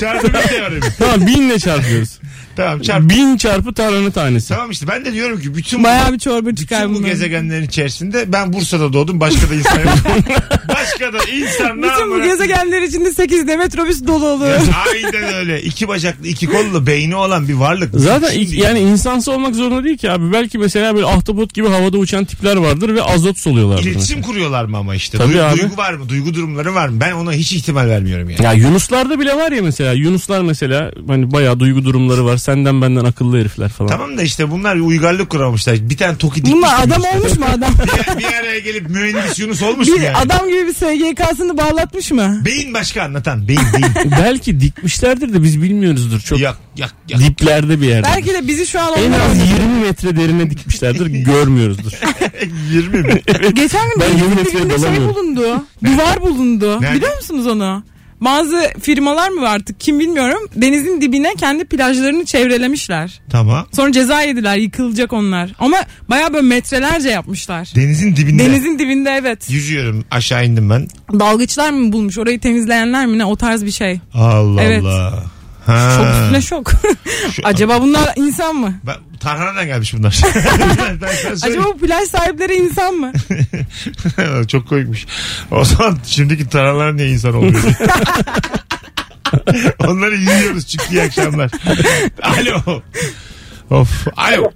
Çarpı 0.00 0.26
bin 0.28 0.32
de 0.34 0.62
var 0.62 0.72
tamam 0.98 1.26
binle 1.26 1.58
çarpıyoruz. 1.58 2.18
Tamam 2.56 2.80
çarpı. 2.80 3.08
Bin 3.08 3.36
çarpı 3.36 3.74
tarhana 3.74 4.10
tanesi. 4.10 4.48
Tamam 4.48 4.70
işte 4.70 4.88
ben 4.88 5.04
de 5.04 5.12
diyorum 5.12 5.40
ki 5.40 5.54
bütün 5.54 5.84
Bayağı 5.84 6.12
bir 6.12 6.18
çorba 6.18 6.54
çıkar 6.54 6.78
bütün 6.80 6.90
bu 6.90 6.94
bundan. 6.98 7.10
gezegenlerin 7.10 7.64
içerisinde 7.66 8.32
ben 8.32 8.52
Bursa'da 8.52 8.92
doğdum. 8.92 9.20
Başka 9.20 9.50
da 9.50 9.54
insan 9.54 9.78
yok. 9.80 9.88
başka 10.84 11.12
da 11.12 11.18
insan 11.32 11.78
ne 11.78 11.82
Bütün 11.82 12.10
bu 12.10 12.14
yapar? 12.18 12.24
gezegenler 12.30 12.82
içinde 12.82 13.12
8 13.12 13.44
metrobüs 13.44 14.06
dolu 14.06 14.26
oluyor. 14.26 14.60
Aynen 14.92 15.34
öyle. 15.34 15.62
İki 15.62 15.88
bacaklı, 15.88 16.26
iki 16.28 16.46
kollu, 16.46 16.86
beyni 16.86 17.16
olan 17.16 17.48
bir 17.48 17.54
varlık. 17.54 17.90
Zaten 17.94 18.30
Şimdi- 18.30 18.44
ilk- 18.44 18.62
yani 18.64 18.78
insansı 18.78 19.32
olmak 19.32 19.54
zorunda 19.54 19.84
değil 19.84 19.98
ki 19.98 20.10
abi. 20.10 20.32
Belki 20.32 20.58
mesela 20.58 20.94
böyle 20.94 21.06
ahtapot 21.06 21.54
gibi 21.54 21.68
havada 21.68 21.96
uçan 21.98 22.24
tipler 22.24 22.56
vardır 22.56 22.94
ve 22.94 23.02
azot 23.02 23.38
soluyorlardır. 23.38 23.82
İletişim 23.82 24.16
mesela. 24.18 24.32
kuruyorlar 24.32 24.64
mı 24.64 24.76
ama 24.76 24.94
işte? 24.94 25.18
Tabii 25.18 25.32
Duy- 25.34 25.42
abi. 25.42 25.60
Duygu 25.60 25.76
var 25.76 25.92
mı? 25.94 26.08
Duygu 26.08 26.34
durumları 26.34 26.74
var 26.74 26.88
mı? 26.88 27.00
Ben 27.00 27.12
ona 27.12 27.32
hiç 27.32 27.52
ihtimal 27.52 27.88
vermiyorum 27.88 28.30
yani. 28.30 28.42
Ya 28.44 28.52
Yunuslarda 28.52 29.20
bile 29.20 29.36
var 29.36 29.52
ya 29.52 29.62
mesela. 29.62 29.92
Yunuslar 29.92 30.40
mesela 30.40 30.92
hani 31.08 31.32
bayağı 31.32 31.60
duygu 31.60 31.84
durumları 31.84 32.24
var. 32.24 32.36
Senden 32.36 32.82
benden 32.82 33.04
akıllı 33.04 33.38
herifler 33.40 33.68
falan. 33.68 33.90
Tamam 33.90 34.18
da 34.18 34.22
işte 34.22 34.50
bunlar 34.50 34.76
bir 34.76 34.80
uygarlık 34.82 35.30
kuramamışlar. 35.30 35.90
Bir 35.90 35.96
tane 35.96 36.16
toki 36.16 36.36
dikmiş. 36.36 36.52
Bunlar 36.54 36.82
adam 36.84 37.02
olmuş 37.16 37.38
mu 37.38 37.44
adam? 37.54 37.72
Bir, 38.14 38.18
bir 38.18 38.34
araya 38.34 38.58
gelip 38.58 38.90
mühendis 38.90 39.38
Yunus 39.38 39.62
olmuş 39.62 39.88
mu 39.88 39.96
Bir 39.96 40.00
yani? 40.00 40.16
adam 40.16 40.48
gibi 40.48 40.66
bir 40.66 40.73
SGK'sını 40.74 41.56
bağlatmış 41.58 42.10
mı? 42.10 42.42
Beyin 42.44 42.74
başka 42.74 43.02
anlatan. 43.02 43.48
Beyin 43.48 43.60
beyin. 43.74 44.10
Belki 44.22 44.60
dikmişlerdir 44.60 45.32
de 45.32 45.42
biz 45.42 45.62
bilmiyoruzdur. 45.62 46.20
Çok 46.20 46.38
yak 46.40 46.56
yak 46.76 46.94
yak. 47.08 47.20
diplerde 47.20 47.80
bir 47.80 47.86
yerde. 47.86 48.08
Belki 48.16 48.32
de 48.34 48.48
bizi 48.48 48.66
şu 48.66 48.80
an 48.80 48.92
En 48.98 49.12
az 49.12 49.36
20 49.60 49.80
metre 49.86 50.16
derine 50.16 50.50
dikmişlerdir. 50.50 51.06
görmüyoruzdur. 51.06 51.92
20 52.72 52.98
mi? 53.02 53.22
Geçen 53.54 53.90
gün 53.90 54.00
Ben 54.00 54.08
denizin 54.10 54.24
yemin 54.24 54.36
ederim 54.38 54.70
dibinde 54.70 54.78
şey 54.78 55.00
bulundu. 55.08 55.64
Duvar 55.84 56.20
bulundu. 56.22 56.80
Nerede? 56.80 56.96
Biliyor 56.96 57.16
musunuz 57.16 57.46
onu? 57.46 57.82
Bazı 58.20 58.72
firmalar 58.80 59.28
mı 59.28 59.40
var 59.42 59.54
artık 59.54 59.80
kim 59.80 60.00
bilmiyorum. 60.00 60.38
Denizin 60.56 61.00
dibine 61.00 61.34
kendi 61.38 61.64
plajlarını 61.64 62.24
çevrelemişler. 62.24 63.20
tamam. 63.30 63.66
Sonra 63.72 63.92
ceza 63.92 64.22
yediler 64.22 64.56
yıkılacak 64.56 65.12
onlar. 65.12 65.52
Ama 65.58 65.76
baya 66.10 66.32
böyle 66.32 66.46
metrelerce 66.46 67.08
yapmışlar. 67.08 67.72
Denizin 67.76 68.16
dibinde. 68.16 68.44
Denizin 68.44 68.78
dibinde 68.78 69.10
evet. 69.20 69.50
Yüzüyorum 69.50 70.04
aşağı 70.10 70.46
indim 70.46 70.70
ben. 70.70 70.88
Dalgıçlar 71.20 71.70
mı 71.70 71.92
bulmuş 71.92 72.18
orayı 72.18 72.40
temizleyenler 72.40 73.06
mi 73.06 73.18
ne 73.18 73.24
o 73.24 73.36
tarz 73.36 73.64
bir 73.64 73.70
şey. 73.70 74.00
Allah 74.14 74.62
Evet. 74.62 74.82
Allah. 74.82 75.24
Ha. 75.66 75.96
Çok 75.96 76.06
üstüne 76.06 76.42
şok. 76.42 76.72
Acaba 77.44 77.82
bunlar 77.82 78.12
insan 78.16 78.56
mı? 78.56 78.74
Ben, 78.86 78.94
Tarhana'dan 79.20 79.66
gelmiş 79.66 79.94
bunlar. 79.94 80.20
ben, 80.78 81.00
ben. 81.00 81.32
Acaba 81.32 81.64
bu 81.64 81.78
plaj 81.78 82.08
sahipleri 82.08 82.54
insan 82.54 82.94
mı? 82.94 83.12
Çok 84.48 84.68
koymuş. 84.68 85.06
O 85.50 85.64
zaman 85.64 85.98
şimdiki 86.06 86.48
tarhanalar 86.48 86.96
niye 86.96 87.08
insan 87.08 87.34
oluyor? 87.34 87.62
Onları 89.78 90.16
yiyoruz 90.16 90.66
çünkü 90.66 90.94
iyi 90.94 91.02
akşamlar. 91.02 91.50
Alo. 92.22 92.82
Of. 93.70 94.06
Alo. 94.16 94.52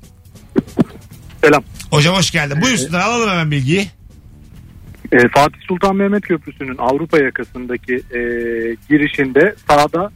Selam. 1.44 1.62
Hocam 1.90 2.16
hoş 2.16 2.30
geldin. 2.30 2.62
Buyursunlar 2.62 3.00
alalım 3.00 3.30
hemen 3.30 3.50
bilgiyi. 3.50 3.90
Ee, 5.12 5.28
Fatih 5.34 5.58
Sultan 5.68 5.96
Mehmet 5.96 6.22
Köprüsü'nün 6.22 6.76
Avrupa 6.78 7.18
yakasındaki 7.18 7.94
e, 7.94 8.20
girişinde 8.88 9.54
sağda 9.68 10.10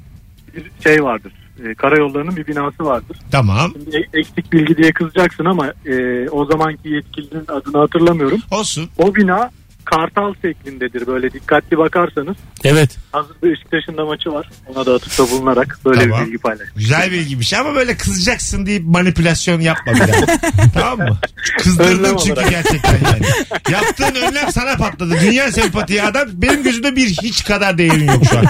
bir 0.57 0.71
şey 0.83 1.05
vardır. 1.05 1.33
E, 1.65 1.75
karayollarının 1.75 2.37
bir 2.37 2.47
binası 2.47 2.85
vardır. 2.85 3.17
Tamam. 3.31 3.73
Şimdi 3.73 4.09
eksik 4.13 4.53
bilgi 4.53 4.77
diye 4.77 4.93
kızacaksın 4.93 5.45
ama 5.45 5.73
e, 5.87 6.29
o 6.29 6.45
zamanki 6.45 6.89
yetkilinin 6.89 7.45
adını 7.49 7.79
hatırlamıyorum. 7.79 8.41
Olsun. 8.51 8.89
O 8.99 9.15
bina 9.15 9.51
kartal 9.97 10.35
şeklindedir. 10.43 11.07
Böyle 11.07 11.33
dikkatli 11.33 11.79
bakarsanız 11.79 12.37
Evet. 12.65 12.97
hazır 13.13 13.35
bir 13.43 13.51
Beşiktaş'ın 13.53 13.97
da 13.97 14.05
maçı 14.05 14.33
var. 14.33 14.49
Ona 14.67 14.87
da 14.87 14.95
atıfta 14.95 15.31
bulunarak 15.31 15.79
böyle 15.85 16.01
Tamam. 16.01 16.21
bir 16.21 16.27
bilgi 16.27 16.39
paylaş. 16.39 16.69
Güzel 16.77 17.11
bilgiymiş 17.13 17.55
ama 17.55 17.75
böyle 17.75 17.97
kızacaksın 17.97 18.67
deyip 18.67 18.85
manipülasyon 18.87 19.61
yapma 19.61 19.93
bir 19.95 20.01
daha. 20.01 20.11
tamam 20.75 21.09
mı? 21.09 21.19
Kızdırdın 21.59 21.99
Önlem 22.05 22.17
çünkü 22.17 22.33
olarak. 22.33 22.51
gerçekten 22.51 22.93
yani. 23.13 23.27
Yaptığın 23.71 24.15
önlem 24.15 24.53
sana 24.53 24.77
patladı. 24.77 25.15
Dünya 25.23 25.53
sempatiye 25.53 26.03
adam 26.03 26.29
benim 26.33 26.63
gözümde 26.63 26.97
bir 26.97 27.07
hiç 27.09 27.45
kadar 27.45 27.79
değerin 27.79 28.07
yok 28.09 28.23
şu 28.31 28.39
an. 28.39 28.45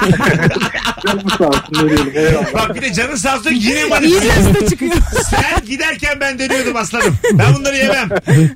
Canım 1.06 1.30
sağ 1.38 1.44
olsun 1.48 1.62
ne 1.72 1.88
diyelim. 1.88 2.12
Eyvallah. 2.14 2.54
Bak 2.54 2.74
bir 2.76 2.82
de 2.82 2.92
canın 2.92 3.16
sağ 3.16 3.36
olsun 3.36 3.50
yine 3.50 3.58
İyice 3.72 3.84
manipülasyon. 3.88 4.66
çıkıyor. 4.68 4.92
Sen 5.30 5.66
giderken 5.66 6.20
ben 6.20 6.38
deniyordum 6.38 6.76
aslanım. 6.76 7.16
Ben 7.32 7.54
bunları 7.54 7.76
yemem. 7.76 8.08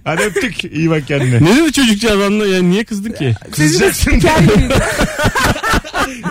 Hadi 0.04 0.22
öptük. 0.22 0.64
İyi 0.64 0.90
bak 0.90 1.06
kendine. 1.06 1.44
Ne 1.44 1.56
dedi 1.56 1.72
çocukcağız 1.72 2.20
anla 2.20 2.46
ya 2.46 2.62
niye 2.76 2.84
kızdın 2.84 3.12
ki? 3.12 3.34
Kızacaksın, 3.52 4.20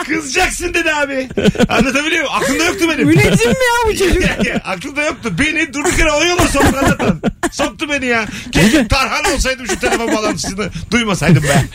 kızacaksın 0.07 0.73
dedi 0.73 0.93
abi. 0.93 1.29
Anlatabiliyor 1.69 2.21
muyum? 2.23 2.27
Aklımda 2.33 2.63
yoktu 2.63 2.85
benim. 2.89 3.07
Müneccim 3.07 3.49
mi 3.51 3.55
ya 3.55 3.87
bu 3.91 3.95
çocuk? 3.97 4.23
Aklımda 4.63 5.03
yoktu. 5.03 5.33
Beni 5.39 5.73
durduk 5.73 5.99
yere 5.99 6.11
o 6.11 6.23
yola 6.23 6.47
soktu 6.47 6.77
anlatan. 6.77 7.21
Soktu 7.51 7.89
beni 7.89 8.05
ya. 8.05 8.25
Keşke 8.51 8.87
Tarhan 8.87 9.33
olsaydım 9.33 9.67
şu 9.67 9.79
telefon 9.79 10.07
bağlantısını 10.15 10.69
duymasaydım 10.91 11.43
be. 11.43 11.65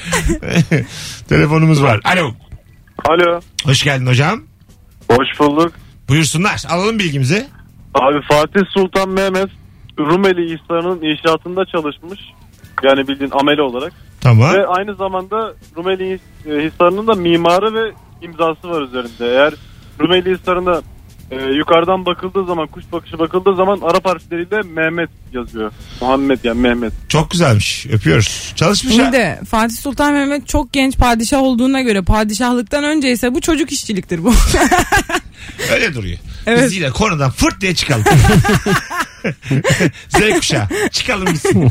Telefonumuz 1.28 1.82
var. 1.82 2.00
Alo. 2.04 2.30
Alo. 3.04 3.40
Hoş 3.64 3.82
geldin 3.84 4.06
hocam. 4.06 4.42
Hoş 5.10 5.28
bulduk. 5.38 5.72
Buyursunlar. 6.08 6.62
Alalım 6.68 6.98
bilgimizi. 6.98 7.46
Abi 7.94 8.16
Fatih 8.28 8.60
Sultan 8.74 9.08
Mehmet 9.08 9.48
Rumeli 9.98 10.44
Hisarı'nın 10.44 11.00
inşaatında 11.02 11.64
çalışmış. 11.64 12.20
Yani 12.84 13.08
bildiğin 13.08 13.30
ameli 13.30 13.62
olarak. 13.62 13.92
Tamam. 14.20 14.54
Ve 14.54 14.66
aynı 14.66 14.94
zamanda 14.94 15.54
Rumeli 15.76 16.20
e, 16.46 16.50
Hisarı'nın 16.50 17.06
da 17.06 17.14
mimarı 17.14 17.74
ve 17.74 17.92
imzası 18.22 18.70
var 18.70 18.82
üzerinde. 18.82 19.26
Eğer 19.34 19.54
Rumeli 20.00 20.38
Hisarı'nda 20.38 20.82
Ee, 21.30 21.36
yukarıdan 21.36 22.06
bakıldığı 22.06 22.46
zaman 22.46 22.66
kuş 22.66 22.84
bakışı 22.92 23.18
bakıldığı 23.18 23.56
zaman 23.56 23.80
Arap 23.82 24.06
harfleriyle 24.06 24.62
Mehmet 24.62 25.10
yazıyor. 25.32 25.72
Muhammed 26.00 26.38
yani 26.44 26.60
Mehmet. 26.60 26.92
Çok 27.08 27.30
güzelmiş. 27.30 27.86
Öpüyoruz. 27.86 28.52
Çalışmış 28.56 28.94
İyi 28.94 29.02
ha. 29.02 29.12
de 29.12 29.40
Fatih 29.50 29.76
Sultan 29.76 30.12
Mehmet 30.12 30.48
çok 30.48 30.72
genç 30.72 30.96
padişah 30.98 31.42
olduğuna 31.42 31.80
göre 31.80 32.02
padişahlıktan 32.02 32.84
önce 32.84 33.12
ise 33.12 33.34
bu 33.34 33.40
çocuk 33.40 33.72
işçiliktir 33.72 34.24
bu. 34.24 34.32
Öyle 35.72 35.94
duruyor. 35.94 36.18
Evet. 36.46 36.64
Biz 36.64 36.76
yine 36.76 36.90
konudan 36.90 37.30
fırt 37.30 37.60
diye 37.60 37.74
çıkalım. 37.74 38.04
Z 40.08 40.34
kuşağı. 40.34 40.68
Çıkalım 40.90 41.26
gitsin. 41.26 41.68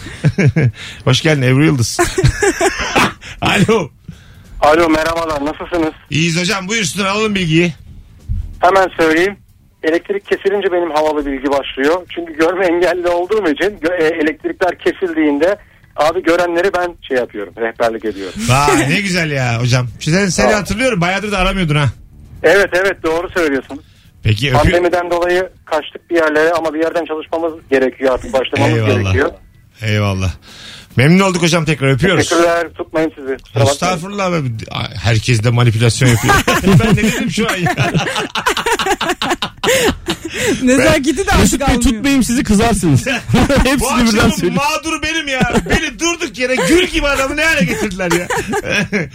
Hoş 1.05 1.21
geldin 1.21 1.41
Ebru 1.41 1.65
Yıldız. 1.65 1.99
Alo. 3.41 3.89
Alo 4.61 4.89
merhabalar 4.89 5.45
nasılsınız? 5.45 5.93
İyiyiz 6.09 6.41
hocam 6.41 6.67
buyursunlar 6.67 7.05
alalım 7.05 7.35
bilgiyi. 7.35 7.73
Hemen 8.59 8.89
söyleyeyim. 8.99 9.37
Elektrik 9.83 10.25
kesilince 10.25 10.71
benim 10.71 10.91
havalı 10.91 11.25
bilgi 11.25 11.51
başlıyor. 11.51 12.01
Çünkü 12.15 12.33
görme 12.37 12.65
engelli 12.65 13.07
olduğum 13.07 13.49
için 13.49 13.79
e, 13.99 14.03
elektrikler 14.03 14.77
kesildiğinde 14.79 15.57
abi 15.95 16.23
görenleri 16.23 16.73
ben 16.77 16.95
şey 17.07 17.17
yapıyorum 17.17 17.53
rehberlik 17.57 18.05
ediyorum. 18.05 18.41
Vay 18.49 18.89
ne 18.89 19.01
güzel 19.01 19.31
ya 19.31 19.61
hocam. 19.61 19.87
Sen, 19.99 20.27
seni 20.27 20.53
hatırlıyorum 20.53 21.01
bayağıdır 21.01 21.31
da 21.31 21.37
aramıyordun 21.37 21.75
ha. 21.75 21.85
Evet 22.43 22.69
evet 22.73 23.03
doğru 23.03 23.29
söylüyorsunuz. 23.29 23.88
Peki 24.23 24.47
öpüyorum. 24.47 24.71
Pandemiden 24.71 25.11
dolayı 25.11 25.49
kaçtık 25.65 26.09
bir 26.09 26.15
yerlere 26.15 26.51
ama 26.51 26.73
bir 26.73 26.79
yerden 26.79 27.05
çalışmamız 27.05 27.53
gerekiyor 27.71 28.13
artık 28.13 28.33
başlamamız 28.33 28.77
Eyvallah. 28.77 29.01
gerekiyor. 29.03 29.31
Eyvallah. 29.81 30.31
Memnun 30.95 31.19
olduk 31.19 31.41
hocam 31.41 31.65
tekrar 31.65 31.87
öpüyoruz. 31.93 32.29
Teşekkürler 32.29 32.67
tutmayın 32.73 33.11
sizi. 33.15 33.37
Kusura. 33.43 33.63
Estağfurullah 33.63 34.31
be. 34.31 34.37
Herkes 35.03 35.43
de 35.43 35.49
manipülasyon 35.49 36.09
yapıyor. 36.09 36.33
ben 36.79 36.93
ne 36.93 36.97
dedim 36.97 37.31
şu 37.31 37.49
an 37.49 37.55
ya? 37.55 37.75
Nezaketi 40.63 41.17
de 41.17 41.31
artık 41.31 41.39
Mesut 41.39 41.59
Bey 41.59 41.65
almıyor. 41.67 41.81
tutmayayım 41.81 42.23
sizi 42.23 42.43
kızarsınız. 42.43 43.05
Bu 43.33 43.69
Hepsini 43.69 43.79
birden 43.97 44.05
akşamın 44.07 44.29
söyleyeyim. 44.31 44.55
mağduru 44.55 45.03
benim 45.03 45.27
ya. 45.27 45.53
Beni 45.69 45.99
durduk 45.99 46.37
yere 46.37 46.55
gül 46.69 46.87
gibi 46.87 47.07
adamı 47.07 47.37
ne 47.37 47.43
hale 47.43 47.65
getirdiler 47.65 48.11
ya. 48.11 48.27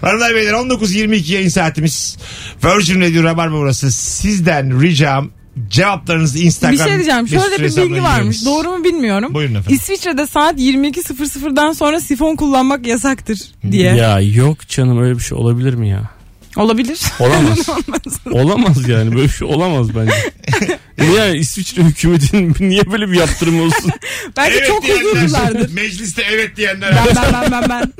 Hanımlar 0.00 0.34
beyler 0.34 0.52
19.22 0.52 1.32
yayın 1.32 1.48
saatimiz. 1.48 2.16
Virgin 2.64 3.00
Radio 3.00 3.22
Rabarba 3.24 3.54
burası. 3.56 3.92
Sizden 3.92 4.82
ricam 4.82 5.30
cevaplarınızı 5.68 6.38
Instagram. 6.38 6.72
Bir 6.78 6.78
şey 6.84 6.94
diyeceğim. 6.94 7.22
mesut 7.22 7.40
Şöyle 7.40 7.58
bir 7.58 7.64
hesabına 7.64 7.90
bilgi 7.90 8.02
varmış. 8.02 8.36
yığınız. 8.36 8.46
Doğru 8.46 8.78
mu 8.78 8.84
bilmiyorum. 8.84 9.34
Buyurun 9.34 9.54
efendim. 9.54 9.74
İsviçre'de 9.82 10.26
saat 10.26 10.58
22.00'dan 10.60 11.72
sonra 11.72 12.00
sifon 12.00 12.36
kullanmak 12.36 12.86
yasaktır 12.86 13.38
diye. 13.70 13.94
Ya 13.96 14.20
yok 14.20 14.68
canım 14.68 15.02
öyle 15.02 15.14
bir 15.18 15.22
şey 15.22 15.38
olabilir 15.38 15.74
mi 15.74 15.88
ya? 15.88 16.10
Olabilir. 16.56 17.00
Olamaz. 17.20 17.68
olamaz 18.30 18.88
yani 18.88 19.12
böyle 19.12 19.24
bir 19.24 19.32
şey 19.32 19.48
olamaz 19.48 19.88
bence. 19.94 20.32
niye 20.98 21.36
İsviçre 21.36 21.82
hükümetinin 21.82 22.56
niye 22.60 22.92
böyle 22.92 23.10
bir 23.10 23.16
yaptırım 23.16 23.60
olsun? 23.60 23.90
Belki 24.36 24.56
Evet 24.58 24.68
çok 24.68 24.88
huzurlulardır. 24.88 25.72
Mecliste 25.72 26.22
evet 26.30 26.56
diyenler. 26.56 26.96
Ben 26.96 27.16
ben 27.16 27.32
ben 27.32 27.50
ben 27.52 27.70
ben. 27.70 27.92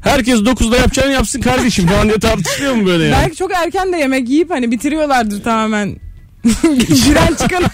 Herkes 0.00 0.38
9'da 0.38 0.76
yapacağını 0.76 1.12
yapsın 1.12 1.40
kardeşim 1.40 1.86
falan 1.86 2.08
diye 2.08 2.18
tartışılıyor 2.18 2.74
mu 2.74 2.86
böyle 2.86 3.04
yani? 3.04 3.22
Belki 3.22 3.36
çok 3.36 3.52
erken 3.54 3.92
de 3.92 3.96
yemek 3.96 4.28
yiyip 4.28 4.50
hani 4.50 4.70
bitiriyorlardır 4.70 5.42
tamamen. 5.42 5.96
Giren 7.04 7.34
çıkan 7.34 7.64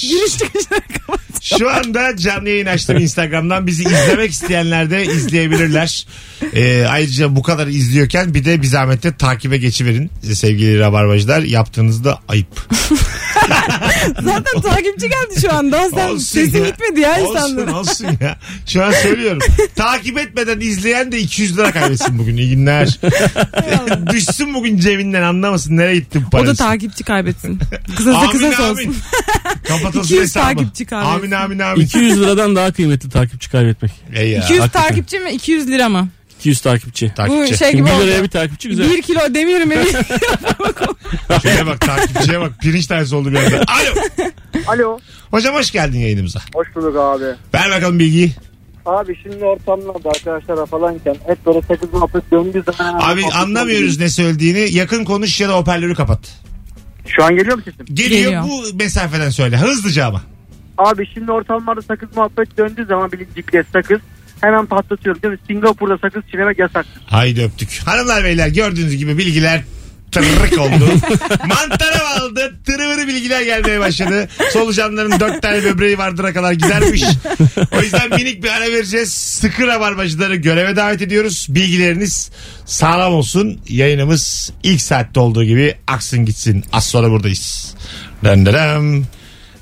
giriş 0.00 0.38
çıkışları 0.38 0.80
kapat. 0.80 1.25
Şu 1.46 1.70
anda 1.70 2.16
canlı 2.16 2.48
yayın 2.48 2.66
açtım 2.66 2.96
Instagram'dan. 2.96 3.66
Bizi 3.66 3.82
izlemek 3.82 4.30
isteyenler 4.30 4.90
de 4.90 5.04
izleyebilirler. 5.04 6.06
Ee, 6.54 6.84
ayrıca 6.88 7.36
bu 7.36 7.42
kadar 7.42 7.66
izliyorken 7.66 8.34
bir 8.34 8.44
de 8.44 8.62
bir 8.62 8.66
zahmetle 8.66 9.16
takibe 9.16 9.56
geçiverin 9.56 10.10
sevgili 10.34 10.78
rabarbacılar. 10.78 11.42
Yaptığınızda 11.42 12.18
ayıp. 12.28 12.68
Zaten 14.24 14.60
takipçi 14.62 15.08
geldi 15.08 15.40
şu 15.40 15.52
anda. 15.54 15.90
Sen 15.90 16.08
Olsun 16.08 16.18
sesin 16.18 16.58
ya. 16.64 16.68
gitmedi 16.70 17.00
ya 17.00 17.20
Olsun 17.20 17.26
insanlara. 17.34 17.78
olsun 17.80 18.06
ya. 18.20 18.38
Şu 18.66 18.84
an 18.84 18.92
söylüyorum. 18.92 19.38
Takip 19.76 20.18
etmeden 20.18 20.60
izleyen 20.60 21.12
de 21.12 21.18
200 21.18 21.58
lira 21.58 21.72
kaybetsin 21.72 22.18
bugün. 22.18 22.36
İyi 22.36 22.50
günler. 22.50 22.98
Düşsün 24.12 24.54
bugün 24.54 24.78
cebinden 24.78 25.22
anlamasın 25.22 25.76
nereye 25.76 25.96
gitti 25.96 26.22
bu 26.22 26.26
O 26.26 26.30
parası. 26.30 26.50
da 26.50 26.54
takipçi 26.54 27.04
kaybetsin. 27.04 27.58
Kısasa 27.96 28.18
Amin 28.18 28.30
kısas 28.30 28.60
olsun. 28.60 28.96
Kapatılsın 29.68 30.00
200 30.04 30.22
hesabı. 30.22 30.44
takipçi 30.44 30.86
kaybetsin. 30.86 31.14
Amin 31.16 31.30
amin 31.30 31.58
amin. 31.58 31.80
200 31.80 32.20
liradan 32.20 32.56
daha 32.56 32.72
kıymetli 32.72 33.10
takipçi 33.10 33.50
kaybetmek. 33.50 33.92
Ey 34.14 34.30
ya, 34.30 34.38
200 34.44 34.60
hakikaten. 34.60 34.88
takipçi 34.88 35.18
mi? 35.18 35.30
200 35.30 35.68
lira 35.68 35.88
mı? 35.88 36.08
200 36.40 36.60
takipçi. 36.60 37.12
Takipçi. 37.14 37.52
Bu 37.52 37.56
şey 37.56 37.70
Şimdi 37.70 37.76
gibi 37.76 38.00
1 38.00 38.04
liraya 38.06 38.14
oldu. 38.18 38.22
bir 38.24 38.28
takipçi 38.28 38.68
güzel. 38.68 38.90
1 38.90 39.02
kilo 39.02 39.34
demir 39.34 39.64
mi? 39.64 39.76
Şeye 41.42 41.66
bak 41.66 41.80
takipçiye 41.80 42.40
bak. 42.40 42.52
Pirinç 42.60 42.86
tanesi 42.86 43.14
oldu 43.16 43.32
bir 43.32 43.36
anda. 43.36 43.56
Alo. 43.56 43.94
Alo. 44.66 44.98
Hocam 45.30 45.54
hoş 45.54 45.70
geldin 45.70 45.98
yayınımıza. 45.98 46.40
Hoş 46.54 46.68
bulduk 46.76 46.96
abi. 46.96 47.24
Ver 47.54 47.70
bakalım 47.70 47.98
bilgiyi. 47.98 48.32
Abi 48.86 49.16
şimdi 49.22 49.44
ortamlarda 49.44 50.08
arkadaşlar 50.10 50.66
falanken 50.66 51.16
hep 51.26 51.46
böyle 51.46 51.62
sakız 51.62 51.92
muhabbet 51.92 52.30
döndüğü 52.32 52.62
zaman... 52.78 53.00
Abi 53.02 53.24
anlamıyoruz 53.26 54.00
ne 54.00 54.08
söylediğini. 54.08 54.74
Yakın 54.76 55.04
konuş 55.04 55.40
ya 55.40 55.48
da 55.48 55.56
hoparlörü 55.56 55.94
kapat. 55.94 56.20
Şu 57.06 57.24
an 57.24 57.36
geliyor 57.36 57.56
mu 57.56 57.62
sesim? 57.64 57.86
Geliyor, 57.94 58.22
Geliyor. 58.22 58.42
bu 58.42 58.76
mesafeden 58.82 59.30
söyle. 59.30 59.56
Hızlıca 59.58 60.06
ama. 60.06 60.22
Abi 60.78 61.06
şimdi 61.14 61.32
ortamlarda 61.32 61.82
sakız 61.82 62.16
muhabbet 62.16 62.58
döndüğü 62.58 62.84
zaman 62.86 63.12
bilin 63.12 63.28
GPS 63.36 63.72
sakız 63.72 64.00
hemen 64.40 64.66
patlatıyorum 64.66 65.22
değil 65.22 65.34
mi? 65.34 65.40
Singapur'da 65.46 65.98
sakız 65.98 66.22
çiğnemek 66.30 66.58
yasaktır. 66.58 67.02
Haydi 67.06 67.42
öptük. 67.42 67.80
Hanımlar 67.84 68.24
beyler 68.24 68.48
gördüğünüz 68.48 68.96
gibi 68.96 69.18
bilgiler 69.18 69.62
tırırık 70.12 70.58
oldu. 70.58 70.88
Mantara 71.46 72.20
aldı. 72.20 72.54
Tırıvırı 72.66 73.06
bilgiler 73.06 73.42
gelmeye 73.42 73.80
başladı. 73.80 74.28
Solucanların 74.52 75.20
dört 75.20 75.42
tane 75.42 75.64
böbreği 75.64 75.98
vardıra 75.98 76.32
kadar 76.32 76.52
gidermiş. 76.52 77.02
O 77.72 77.82
yüzden 77.82 78.10
minik 78.10 78.44
bir 78.44 78.48
ara 78.48 78.72
vereceğiz. 78.72 79.12
Sıkı 79.12 79.66
rabarbacıları 79.66 80.36
göreve 80.36 80.76
davet 80.76 81.02
ediyoruz. 81.02 81.46
Bilgileriniz 81.50 82.30
sağlam 82.66 83.12
olsun. 83.12 83.60
Yayınımız 83.68 84.52
ilk 84.62 84.82
saatte 84.82 85.20
olduğu 85.20 85.44
gibi 85.44 85.74
aksın 85.86 86.24
gitsin. 86.24 86.64
Az 86.72 86.86
sonra 86.86 87.10
buradayız. 87.10 87.74
Döndürüm. 88.24 89.06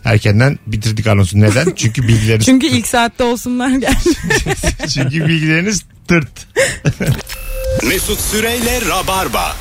Erkenden 0.04 0.58
bitirdik 0.66 1.06
anonsu. 1.06 1.40
Neden? 1.40 1.72
Çünkü 1.76 2.02
bilgileriniz 2.02 2.46
Çünkü 2.46 2.66
ilk 2.66 2.86
saatte 2.86 3.24
olsunlar 3.24 3.68
geldi. 3.68 3.96
çünkü 4.94 5.28
bilgileriniz 5.28 5.84
tırt. 6.08 6.46
Mesut 7.88 8.20
Süreyle 8.20 8.80
Rabarba. 8.88 9.56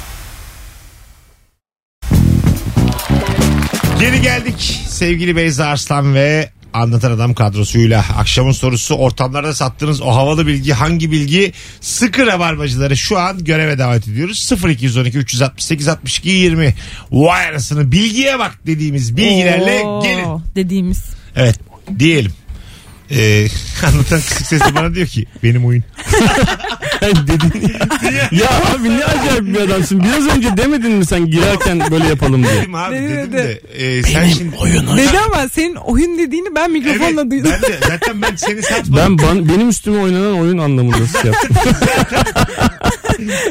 Geri 4.00 4.22
geldik 4.22 4.82
sevgili 4.88 5.36
Beyza 5.36 5.66
Arslan 5.66 6.16
ve 6.16 6.50
Anlatan 6.74 7.12
Adam 7.12 7.34
kadrosuyla. 7.34 8.06
Akşamın 8.18 8.52
sorusu 8.52 8.96
ortamlarda 8.96 9.54
sattığınız 9.54 10.02
o 10.02 10.08
havalı 10.08 10.48
bilgi 10.48 10.74
hangi 10.74 11.12
bilgi? 11.12 11.54
Sıkı 11.82 12.28
rabarbacıları 12.28 12.98
şu 12.98 13.20
an 13.20 13.44
göreve 13.44 13.78
davet 13.78 14.08
ediyoruz. 14.08 14.52
0212 14.68 15.18
368 15.18 15.88
62 15.88 16.30
20. 16.30 16.76
Vay 17.12 17.48
arasını 17.48 17.92
bilgiye 17.92 18.40
bak 18.40 18.60
dediğimiz 18.66 19.18
bilgilerle 19.18 19.82
Oo, 19.86 20.04
gelin. 20.04 20.26
Dediğimiz. 20.56 21.04
Evet 21.36 21.60
diyelim. 22.00 22.32
Ee, 23.18 23.48
anlatan 23.88 24.20
kısık 24.20 24.48
sesle 24.48 24.76
bana 24.76 24.96
diyor 24.96 25.08
ki 25.08 25.26
benim 25.44 25.66
oyun. 25.66 25.84
dedin. 27.04 27.74
ya 28.32 28.48
abi 28.76 28.90
ne 28.90 29.06
acayip 29.06 29.42
bir 29.42 29.60
adamsın. 29.60 30.04
Biraz 30.04 30.28
önce 30.38 30.58
demedin 30.58 30.92
mi 30.92 31.06
sen 31.06 31.26
girerken 31.32 31.92
böyle 31.92 32.08
yapalım 32.08 32.44
diye. 32.44 32.54
Dedim 32.62 32.76
abi 32.76 32.96
Dedi, 32.96 33.10
dedim 33.10 33.34
dedi. 33.34 33.62
de 33.78 33.98
e, 33.98 34.04
sen 34.04 34.28
şimdi 34.28 34.56
oyunu. 34.56 34.98
Dedi 34.98 35.20
ama 35.20 35.50
senin 35.50 35.76
oyun 35.76 36.18
dediğini 36.18 36.56
ben 36.56 36.72
mikrofonla 36.72 37.22
Evet, 37.22 37.32
duydum. 37.32 37.52
ben 37.54 37.62
de 37.72 37.78
zaten 37.88 38.22
ben 38.22 38.36
seni 38.36 38.62
satmadım. 38.62 39.18
Ben 39.20 39.26
ban- 39.28 39.50
benim 39.50 39.70
üstüme 39.70 40.02
oynanan 40.02 40.40
oyun 40.40 40.58
anlamında 40.58 40.98
şey 41.22 41.32
yaptım. 41.32 41.56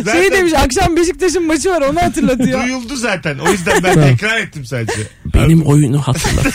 Zaten 0.04 0.20
Şey 0.20 0.32
demiş 0.32 0.52
akşam 0.56 0.96
Beşiktaş'ın 0.96 1.46
maçı 1.46 1.70
var 1.70 1.82
onu 1.82 2.02
hatırlatıyor. 2.02 2.64
duyuldu 2.64 2.96
zaten. 2.96 3.38
O 3.38 3.50
yüzden 3.52 3.82
ben 3.82 3.94
tekrar 3.94 4.38
ettim 4.38 4.64
sadece. 4.64 5.02
benim 5.34 5.62
oyunu 5.62 6.02
hatırla. 6.02 6.42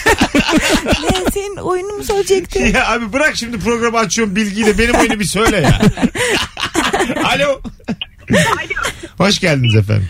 ben 0.86 1.32
senin 1.34 1.58
oyunu 1.58 1.94
mu 1.94 2.04
soracaktım? 2.04 2.66
Ya 2.74 2.88
abi 2.92 3.14
bırak 3.14 3.36
şimdi 3.36 3.60
programı 3.60 3.98
açıyorum 3.98 4.36
bilgiyle 4.36 4.78
benim 4.78 4.96
oyunu 4.96 5.20
bir 5.20 5.26
söyle 5.26 5.58
ya. 5.58 5.82
Alo. 7.26 7.62
Hoş 9.18 9.40
geldiniz 9.40 9.76
efendim. 9.76 10.08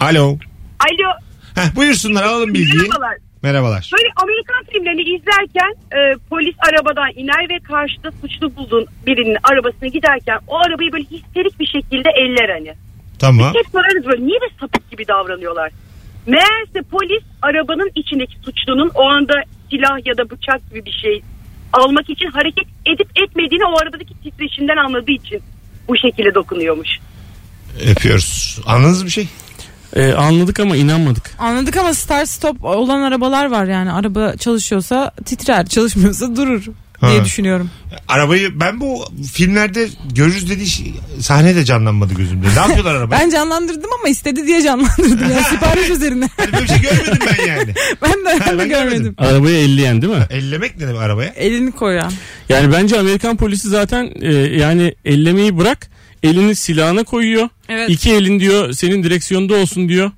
Alo. 0.00 0.38
Alo. 0.80 1.12
Heh, 1.54 1.74
buyursunlar 1.76 2.22
alalım 2.22 2.54
bilgiyi. 2.54 2.82
Merhabalar. 2.82 3.16
Merhabalar. 3.42 3.90
Böyle 3.98 4.08
Amerikan 4.16 4.64
filmlerini 4.72 5.02
izlerken 5.16 5.72
e, 5.96 5.98
polis 6.30 6.54
arabadan 6.68 7.10
iner 7.16 7.44
ve 7.50 7.58
karşıda 7.58 8.10
suçlu 8.20 8.56
bulduğun 8.56 8.86
birinin 9.06 9.36
arabasına 9.42 9.88
giderken 9.88 10.38
o 10.46 10.56
arabayı 10.56 10.92
böyle 10.92 11.04
histerik 11.04 11.60
bir 11.60 11.66
şekilde 11.66 12.08
eller 12.22 12.48
hani. 12.48 12.72
Tamam. 13.18 13.54
Hep 13.54 13.66
sorarız 13.72 14.06
böyle 14.06 14.26
niye 14.26 14.40
de 14.40 14.48
sapık 14.60 14.90
gibi 14.90 15.08
davranıyorlar. 15.08 15.72
Meğerse 16.26 16.82
polis 16.90 17.24
arabanın 17.42 17.90
içindeki 17.94 18.36
suçlunun 18.44 18.90
o 18.94 19.02
anda 19.02 19.34
silah 19.70 20.06
ya 20.06 20.16
da 20.16 20.30
bıçak 20.30 20.70
gibi 20.70 20.84
bir 20.84 20.96
şey 21.02 21.22
almak 21.72 22.10
için 22.10 22.26
hareket 22.26 22.66
edip 22.86 23.08
etmediğini 23.22 23.64
o 23.64 23.78
arabadaki 23.82 24.14
titreşimden 24.22 24.76
anladığı 24.76 25.12
için 25.12 25.42
bu 25.88 25.96
şekilde 25.96 26.34
dokunuyormuş. 26.34 26.88
Öpüyoruz. 27.90 28.60
Anladınız 28.66 29.04
bir 29.06 29.10
şey? 29.10 29.28
Ee, 29.96 30.12
anladık 30.12 30.60
ama 30.60 30.76
inanmadık. 30.76 31.30
Anladık 31.38 31.76
ama 31.76 31.94
start 31.94 32.28
stop 32.28 32.64
olan 32.64 33.02
arabalar 33.02 33.46
var 33.50 33.64
yani. 33.64 33.92
Araba 33.92 34.36
çalışıyorsa 34.36 35.10
titrer, 35.24 35.66
çalışmıyorsa 35.66 36.36
durur 36.36 36.62
diye 37.06 37.18
Ha. 37.18 37.24
düşünüyorum. 37.24 37.70
Arabayı 38.08 38.60
ben 38.60 38.80
bu 38.80 39.04
filmlerde 39.32 39.88
görürüz 40.14 40.50
dediği 40.50 40.66
şey, 40.66 40.94
sahne 41.20 41.56
de 41.56 41.64
canlanmadı 41.64 42.14
gözümde. 42.14 42.46
Ne 42.48 42.60
yapıyorlar 42.60 42.94
araba? 42.94 43.14
Ben 43.20 43.30
canlandırdım 43.30 43.90
ama 44.00 44.08
istedi 44.08 44.46
diye 44.46 44.62
canlandırdım. 44.62 45.30
Yani 45.30 45.42
sipariş 45.50 45.90
üzerine. 45.90 46.28
Hani 46.36 46.52
böyle 46.52 46.62
bir 46.64 46.68
şey 46.68 46.80
görmedim 46.80 47.18
ben 47.38 47.46
yani. 47.46 47.74
ben 48.02 48.10
de, 48.12 48.40
ben 48.40 48.54
de 48.54 48.58
ben 48.58 48.68
görmedim. 48.68 48.68
görmedim. 48.68 49.14
Arabaya 49.18 49.58
elleyen 49.60 50.02
değil 50.02 50.12
mi? 50.12 50.26
Ellemek 50.30 50.78
ne 50.80 50.88
demek 50.88 51.00
arabaya? 51.02 51.28
Elini 51.30 51.72
koyan. 51.72 52.12
Yani 52.48 52.72
bence 52.72 52.98
Amerikan 53.00 53.36
polisi 53.36 53.68
zaten 53.68 54.10
e, 54.20 54.32
yani 54.34 54.94
ellemeyi 55.04 55.58
bırak 55.58 55.90
elini 56.22 56.56
silahına 56.56 57.04
koyuyor. 57.04 57.48
Evet. 57.68 57.90
İki 57.90 58.12
elin 58.12 58.40
diyor 58.40 58.72
senin 58.72 59.02
direksiyonda 59.02 59.54
olsun 59.54 59.88
diyor. 59.88 60.10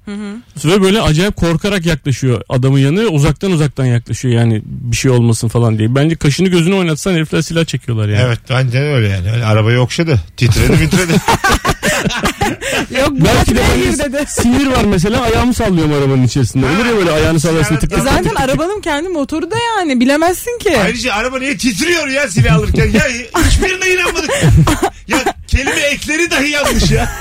Ve 0.64 0.82
böyle 0.82 1.00
acayip 1.00 1.36
korkarak 1.36 1.86
yaklaşıyor 1.86 2.42
adamın 2.48 2.78
yanına. 2.78 3.08
Uzaktan 3.08 3.52
uzaktan 3.52 3.84
yaklaşıyor 3.84 4.34
yani 4.34 4.62
bir 4.64 4.96
şey 4.96 5.10
olmasın 5.10 5.48
falan 5.48 5.78
diye. 5.78 5.94
Bence 5.94 6.16
kaşını 6.16 6.48
gözünü 6.48 6.74
oynatsan 6.74 7.12
herifler 7.12 7.42
silah 7.42 7.64
çekiyorlar 7.64 8.08
yani. 8.08 8.22
Evet 8.26 8.38
bence 8.50 8.78
öyle 8.78 9.08
yani. 9.08 9.32
Öyle 9.32 9.44
arabayı 9.44 9.80
okşadı. 9.80 10.20
Titredi 10.36 10.78
titredi. 10.78 11.12
Yok 13.00 13.10
bu 13.10 13.24
Belki 13.24 13.56
de 13.56 13.60
böyle 13.76 13.98
dedi. 13.98 14.24
sinir 14.28 14.66
var 14.66 14.84
mesela 14.84 15.22
ayağımı 15.22 15.54
sallıyorum 15.54 15.92
arabanın 15.92 16.22
içerisinde. 16.22 16.66
Olur 16.66 16.86
ya 16.86 16.96
böyle 16.96 17.10
ayağını 17.10 17.40
sallarsın 17.40 17.76
tık 17.76 17.90
tık. 17.90 18.02
Zaten 18.02 18.34
arabanın 18.34 18.80
kendi 18.80 19.08
motoru 19.08 19.50
da 19.50 19.56
yani 19.78 20.00
bilemezsin 20.00 20.58
ki. 20.58 20.78
Ayrıca 20.78 21.14
araba 21.14 21.38
niye 21.38 21.56
titriyor 21.56 22.08
ya 22.08 22.28
silah 22.28 22.56
alırken? 22.56 22.90
Ya 22.90 23.02
hiçbirine 23.46 23.94
inanmadık. 23.94 24.30
ya 25.08 25.33
kelime 25.56 25.80
ekleri 25.80 26.30
dahi 26.30 26.50
yanlış 26.50 26.90
ya. 26.90 27.12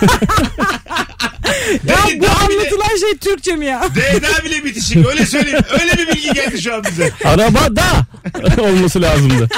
ya 1.87 1.97
bu 2.17 2.23
daha 2.23 2.49
bile- 2.49 2.59
anlatılan 2.59 2.97
şey 2.99 3.17
Türkçe 3.17 3.55
mi 3.55 3.65
ya? 3.65 3.83
DNA 3.95 4.45
bile 4.45 4.63
bitişik. 4.65 5.07
Öyle 5.07 5.25
söyleyeyim. 5.25 5.59
Öyle 5.81 5.93
bir 5.97 6.07
bilgi 6.07 6.33
geldi 6.33 6.61
şu 6.61 6.73
an 6.75 6.83
bize. 6.83 7.11
Arabada 7.25 7.83
olması 8.61 9.01
lazımdı. 9.01 9.49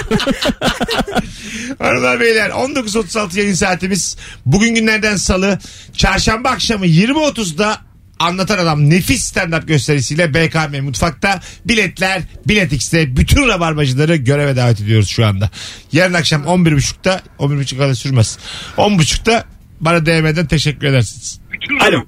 Hanımlar 1.80 2.20
beyler 2.20 2.50
19.36 2.50 3.40
yayın 3.40 3.54
saatimiz. 3.54 4.18
Bugün 4.46 4.76
günlerden 4.76 5.16
salı. 5.16 5.60
Çarşamba 5.98 6.50
akşamı 6.50 6.86
20.30'da 6.86 7.78
Anlatan 8.20 8.58
Adam 8.58 8.90
nefis 8.90 9.24
stand-up 9.36 9.68
gösterisiyle 9.68 10.34
BKM 10.34 10.84
Mutfak'ta 10.84 11.40
biletler 11.66 12.22
Bilet 12.48 12.74
X'te 12.74 13.18
bütün 13.18 13.48
rabarbacıları 13.48 14.16
göreve 14.16 14.56
davet 14.56 14.82
ediyoruz 14.82 15.10
şu 15.10 15.26
anda. 15.26 15.50
Yarın 15.92 16.14
akşam 16.14 16.42
11.30'da 16.44 17.22
11.30 17.40 17.78
kadar 17.78 17.94
sürmez. 17.94 18.40
10.30'da 18.78 19.46
bana 19.82 20.06
DM'den 20.06 20.46
teşekkür 20.46 20.88
edersiniz. 20.88 21.42
Alo. 21.82 22.04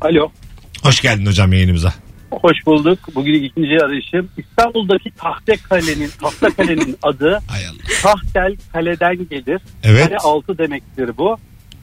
Alo. 0.00 0.32
Hoş 0.82 1.00
geldin 1.00 1.26
hocam 1.26 1.52
yayınımıza. 1.52 1.94
Hoş 2.30 2.56
bulduk. 2.66 2.98
Bugün 3.14 3.34
ikinci 3.42 3.84
arayışım. 3.84 4.28
İstanbul'daki 4.38 5.10
Tahtakale'nin 5.10 6.10
Tahtakale'nin 6.20 6.96
adı 7.02 7.38
Hay 7.48 7.66
Allah. 7.66 7.76
Tahtel 8.02 8.56
Kale'den 8.72 9.28
gelir. 9.28 9.60
Evet. 9.82 10.04
Kale 10.04 10.16
altı 10.16 10.58
demektir 10.58 11.10
bu. 11.18 11.36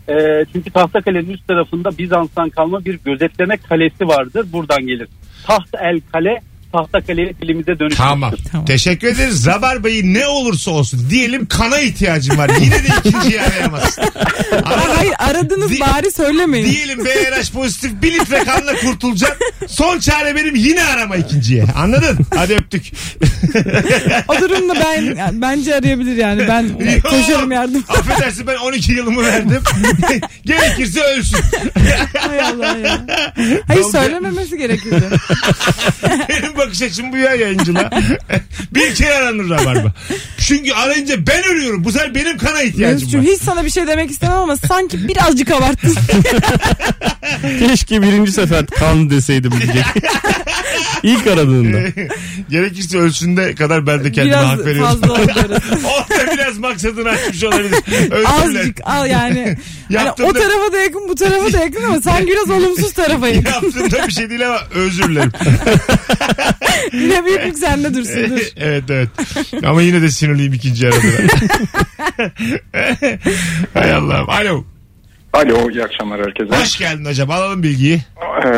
Ee, 0.09 0.45
çünkü 0.53 0.71
Tahtakale'nin 0.71 1.29
üst 1.29 1.47
tarafında 1.47 1.97
Bizans'tan 1.97 2.49
kalma 2.49 2.85
bir 2.85 2.99
gözetleme 3.05 3.57
kalesi 3.57 4.07
vardır. 4.07 4.45
Buradan 4.53 4.87
gelir. 4.87 5.07
Taht 5.47 5.69
el 5.81 6.01
kale 6.11 6.41
Tahtakale'yi 6.73 7.35
dilimize 7.41 7.67
dönüşmüştür. 7.79 8.03
Tamam. 8.03 8.33
Tamam. 8.51 8.65
Teşekkür 8.65 9.07
ederiz. 9.07 9.47
Rabarba'yı 9.47 10.13
ne 10.13 10.27
olursa 10.27 10.71
olsun 10.71 11.07
diyelim 11.09 11.45
kana 11.45 11.79
ihtiyacım 11.79 12.37
var. 12.37 12.51
Yine 12.61 12.75
de 12.75 12.87
ikinciyi 13.05 13.41
arayamazsın. 13.41 14.03
Ama 14.63 14.97
hayır 14.97 15.13
aradınız 15.19 15.71
Di- 15.71 15.79
bari 15.79 16.11
söylemeyin. 16.11 16.65
Diyelim 16.71 17.05
BRH 17.05 17.51
pozitif 17.53 17.91
bir 18.01 18.13
litre 18.13 18.43
kanla 18.43 18.73
kurtulacağım. 18.75 19.35
Son 19.67 19.99
çare 19.99 20.35
benim 20.35 20.55
yine 20.55 20.83
arama 20.83 21.15
ikinciye. 21.15 21.65
Anladın? 21.77 22.17
Hadi 22.35 22.53
öptük. 22.53 22.83
O 24.27 24.41
durumda 24.41 24.73
ben 24.75 25.01
yani 25.15 25.41
bence 25.41 25.75
arayabilir 25.75 26.15
yani. 26.17 26.47
Ben 26.47 26.61
Yok. 26.93 27.03
koşarım 27.03 27.51
yardım. 27.51 27.83
Affedersin 27.89 28.47
ben 28.47 28.55
12 28.55 28.91
yılımı 28.93 29.23
verdim. 29.23 29.61
Gerekirse 30.45 31.01
ölsün. 31.03 31.39
Hay 32.19 32.41
Allah 32.41 32.77
ya. 32.77 33.05
Hayır 33.67 33.83
söylememesi 33.83 34.57
gerekirdi. 34.57 35.03
Benim 36.29 36.55
bakış 36.67 36.81
açım 36.81 37.11
bu 37.11 37.17
ya 37.17 37.35
yayıncılığa. 37.35 37.89
bir 38.75 38.95
kere 38.95 39.13
aranır 39.13 39.49
Rabarba. 39.49 39.93
Çünkü 40.37 40.73
arayınca 40.73 41.27
ben 41.27 41.43
ölüyorum. 41.43 41.83
Bu 41.83 41.91
sefer 41.91 42.15
benim 42.15 42.37
kana 42.37 42.61
ihtiyacım 42.61 42.95
Mesut'cum 42.97 43.21
var. 43.21 43.27
hiç 43.27 43.41
sana 43.41 43.65
bir 43.65 43.69
şey 43.69 43.87
demek 43.87 44.11
istemem 44.11 44.37
ama 44.37 44.57
sanki 44.57 45.07
birazcık 45.07 45.51
abarttın. 45.51 45.95
Keşke 47.59 48.01
birinci 48.01 48.31
sefer 48.31 48.65
kan 48.65 49.09
deseydim 49.09 49.51
diyecek. 49.51 49.85
İlk 51.03 51.27
aradığında. 51.27 51.79
Gerekirse 52.49 52.97
ölsün 52.97 53.37
de 53.37 53.55
kadar 53.55 53.87
ben 53.87 54.03
de 54.03 54.11
kendime 54.11 54.35
Biraz 54.37 54.45
hak 54.49 54.65
veriyorum. 54.65 54.89
fazla 55.01 55.13
oldu 55.13 55.31
orası. 55.49 55.87
Orada 55.87 56.33
biraz 56.33 56.57
maksadını 56.57 57.09
açmış 57.09 57.43
olabilir. 57.43 57.73
Dilerim. 57.87 58.27
Azıcık 58.27 58.77
al 58.83 59.09
yani. 59.09 59.57
yani 59.89 60.05
Yaptım 60.07 60.25
o 60.25 60.35
da- 60.35 60.39
tarafa 60.39 60.73
da 60.73 60.77
yakın 60.77 61.09
bu 61.09 61.15
tarafa 61.15 61.53
da 61.53 61.59
yakın 61.59 61.83
ama 61.83 62.01
sanki 62.01 62.27
biraz 62.27 62.49
olumsuz 62.49 62.93
tarafa 62.93 63.27
yakın. 63.27 63.51
Yaptığımda 63.51 64.07
bir 64.07 64.11
şey 64.13 64.29
değil 64.29 64.47
ama 64.47 64.59
özür 64.75 65.03
dilerim. 65.09 65.31
Yine 66.93 67.25
büyüklük 67.25 67.57
sende 67.57 67.93
dursun 67.93 68.29
dur. 68.29 68.41
evet 68.57 68.83
evet. 68.89 69.09
Ama 69.65 69.81
yine 69.81 70.01
de 70.01 70.09
sinirliyim 70.09 70.53
ikinci 70.53 70.87
arada. 70.87 70.97
Hay 73.73 73.93
Allah'ım. 73.93 74.29
Alo. 74.29 74.63
Alo 75.33 75.69
iyi 75.71 75.83
akşamlar 75.83 76.21
herkese. 76.25 76.55
Hoş 76.61 76.77
geldin 76.77 77.05
hocam. 77.05 77.31
Alalım 77.31 77.63
bilgiyi. 77.63 78.01
Ee, 78.45 78.49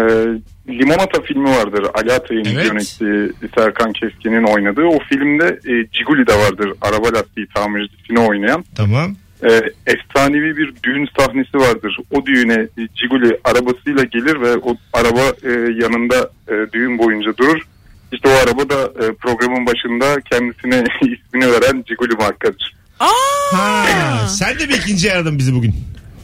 Limonata 0.70 1.22
filmi 1.22 1.50
vardır. 1.50 1.86
Ali 1.94 2.14
Atay'ın 2.14 2.46
Evet. 2.46 2.66
yönettiği 2.66 3.32
Serkan 3.58 3.94
Keskin'in 3.94 4.44
oynadığı. 4.44 4.84
O 4.86 5.00
filmde 5.10 5.46
e, 5.46 5.74
Ciguli 5.92 6.28
de 6.28 6.34
vardır. 6.38 6.72
Araba 6.82 7.08
lastiği 7.14 7.48
tamircisini 7.56 8.20
oynayan. 8.20 8.66
Tamam. 8.76 9.16
E, 9.44 9.62
efsanevi 9.88 10.58
bir 10.58 10.74
düğün 10.84 11.08
sahnesi 11.20 11.58
vardır. 11.58 11.98
O 12.12 12.26
düğüne 12.26 12.54
e, 12.54 12.88
Ciguli 12.96 13.38
arabasıyla 13.44 14.04
gelir 14.04 14.42
ve 14.42 14.58
o 14.58 14.78
araba 14.94 15.22
e, 15.44 15.52
yanında 15.84 16.30
e, 16.48 16.54
düğün 16.74 16.98
boyunca 16.98 17.38
durur. 17.38 17.62
İşte 18.12 18.30
o 18.30 18.32
araba 18.32 18.70
da 18.70 18.82
e, 19.06 19.14
programın 19.14 19.66
başında 19.66 20.22
kendisine 20.32 20.84
ismini 21.02 21.52
veren 21.52 21.84
Ciguli 21.88 22.14
markadır. 22.20 22.76
Ha, 23.00 24.28
sen 24.30 24.60
de 24.60 24.70
bir 24.70 24.74
ikinci 24.74 25.14
aradın 25.14 25.38
bizi 25.38 25.54
bugün. 25.54 25.76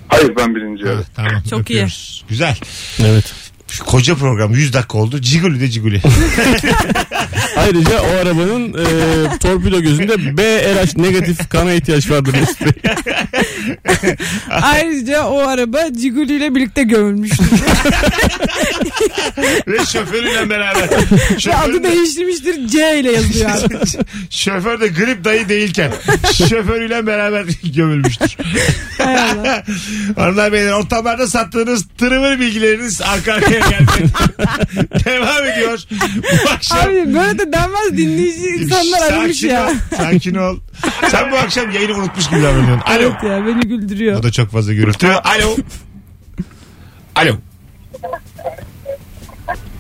Hayır 0.08 0.32
ben 0.38 0.56
birinci 0.56 0.84
Ha, 0.84 0.89
yarı. 0.89 1.04
tamam. 1.15 1.32
Çok 1.50 1.60
iyi. 1.60 1.62
öpüyoruz. 1.62 2.26
Güzel. 2.30 2.58
Evet. 3.06 3.34
Şu 3.67 3.86
koca 3.86 4.15
program 4.15 4.52
100 4.54 4.74
dakika 4.74 4.98
oldu. 4.98 5.22
Ciguli 5.22 5.60
de 5.62 5.70
ciguli. 5.70 6.02
Ayrıca 7.58 8.02
o 8.02 8.08
arabanın 8.22 8.74
e, 8.74 9.38
torpido 9.38 9.82
gözünde 9.82 10.38
BRH 10.38 10.98
negatif 10.98 11.50
kana 11.50 11.74
ihtiyaç 11.74 12.10
vardır. 12.12 12.36
Ayrıca 14.50 15.24
o 15.26 15.39
araba 15.47 15.80
Ciguli 15.97 16.34
ile 16.34 16.56
birlikte 16.56 16.84
gömülmüştü. 16.84 17.43
Ve 19.67 19.86
şoförüyle 19.86 20.50
beraber. 20.50 20.82
Ve 20.82 20.95
adı 21.36 21.39
Şoförün 21.39 21.84
de, 21.84 21.91
değiştirmiştir 21.91 22.67
C 22.67 23.00
ile 23.00 23.12
yazıyor 23.12 23.50
abi. 23.65 23.76
şoför 24.30 24.82
de 24.82 24.88
grip 24.88 25.24
dayı 25.24 25.50
değilken 25.50 25.91
şoförüyle 26.34 27.08
beraber 27.08 27.45
gömülmüştür. 27.76 28.38
Hay 28.97 29.15
Allah. 29.15 29.63
Hanımlar 30.15 30.52
beyler 30.54 30.71
ortamlarda 30.71 31.28
sattığınız 31.28 31.86
tırımır 31.97 32.39
bilgileriniz 32.39 33.02
arka 33.02 33.34
arkaya 33.34 33.60
geldi. 33.60 33.91
Devam 35.06 35.45
ediyor. 35.45 35.80
Bu 36.45 36.50
akşam 36.50 36.78
Abi 36.80 37.13
böyle 37.13 37.39
de 37.39 37.54
denmez 37.54 37.97
dinleyici 37.97 38.47
insanlar 38.47 39.12
aramış 39.12 39.38
Sakin 39.39 39.50
ya. 39.56 39.67
ol, 39.67 39.74
sakin 39.97 40.36
ol. 40.36 40.58
Sen 41.10 41.32
bu 41.32 41.38
akşam 41.38 41.72
yayını 41.72 41.94
unutmuş 41.94 42.30
gibi 42.30 42.44
davranıyorsun. 42.44 42.86
Alo. 42.86 43.02
Evet 43.02 43.24
ya 43.24 43.46
beni 43.48 43.62
güldürüyor. 43.62 44.20
O 44.20 44.24
da 44.24 44.32
çok 44.32 44.52
fazla 44.52 44.74
gürültü. 44.74 45.08
Alo. 45.08 45.56
Alo. 47.15 47.36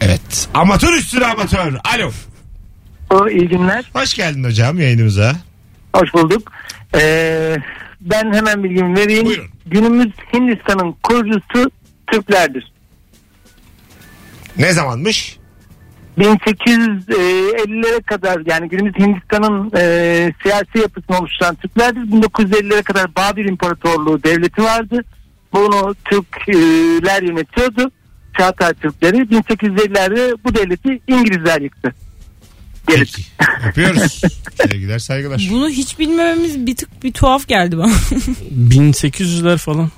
Evet. 0.01 0.49
Amatör 0.53 0.93
üstüne 0.93 1.25
amatör. 1.25 1.73
Alo. 1.95 2.11
O 3.09 3.29
iyi 3.29 3.47
günler. 3.47 3.89
Hoş 3.93 4.13
geldin 4.13 4.43
hocam 4.43 4.79
yayınımıza. 4.79 5.35
Hoş 5.95 6.13
bulduk. 6.13 6.51
Ee, 6.95 7.57
ben 8.01 8.33
hemen 8.33 8.63
bilgimi 8.63 8.97
vereyim. 8.97 9.25
Buyurun. 9.25 9.47
Günümüz 9.65 10.11
Hindistan'ın 10.33 10.95
kurucusu 11.03 11.71
Türklerdir. 12.11 12.71
Ne 14.57 14.73
zamanmış? 14.73 15.37
1850'lere 16.21 18.01
kadar 18.03 18.41
yani 18.45 18.69
günümüz 18.69 18.93
Hindistan'ın 18.99 19.71
e, 19.77 20.33
siyasi 20.43 20.79
yapısını 20.79 21.17
oluşturan 21.19 21.55
Türklerdir. 21.55 22.01
1950'lere 22.01 22.83
kadar 22.83 23.15
Babil 23.15 23.45
İmparatorluğu 23.45 24.23
devleti 24.23 24.63
vardı. 24.63 25.03
Bunu 25.53 25.95
Türkler 26.05 27.23
yönetiyordu. 27.23 27.91
Çağatay 28.37 28.73
Türkleri. 28.73 29.17
1850'lerde 29.17 30.37
bu 30.45 30.55
devleti 30.55 31.01
İngilizler 31.07 31.61
yıktı. 31.61 31.95
Gelip. 32.87 33.07
Peki. 33.07 33.21
Öpüyoruz. 33.69 34.21
Sevgiler 34.55 34.99
saygılar. 34.99 35.47
Bunu 35.51 35.69
hiç 35.69 35.99
bilmememiz 35.99 36.65
bir 36.65 36.75
tık 36.75 37.03
bir 37.03 37.13
tuhaf 37.13 37.47
geldi 37.47 37.77
bana. 37.77 37.93
1800'ler 38.69 39.57
falan. 39.57 39.89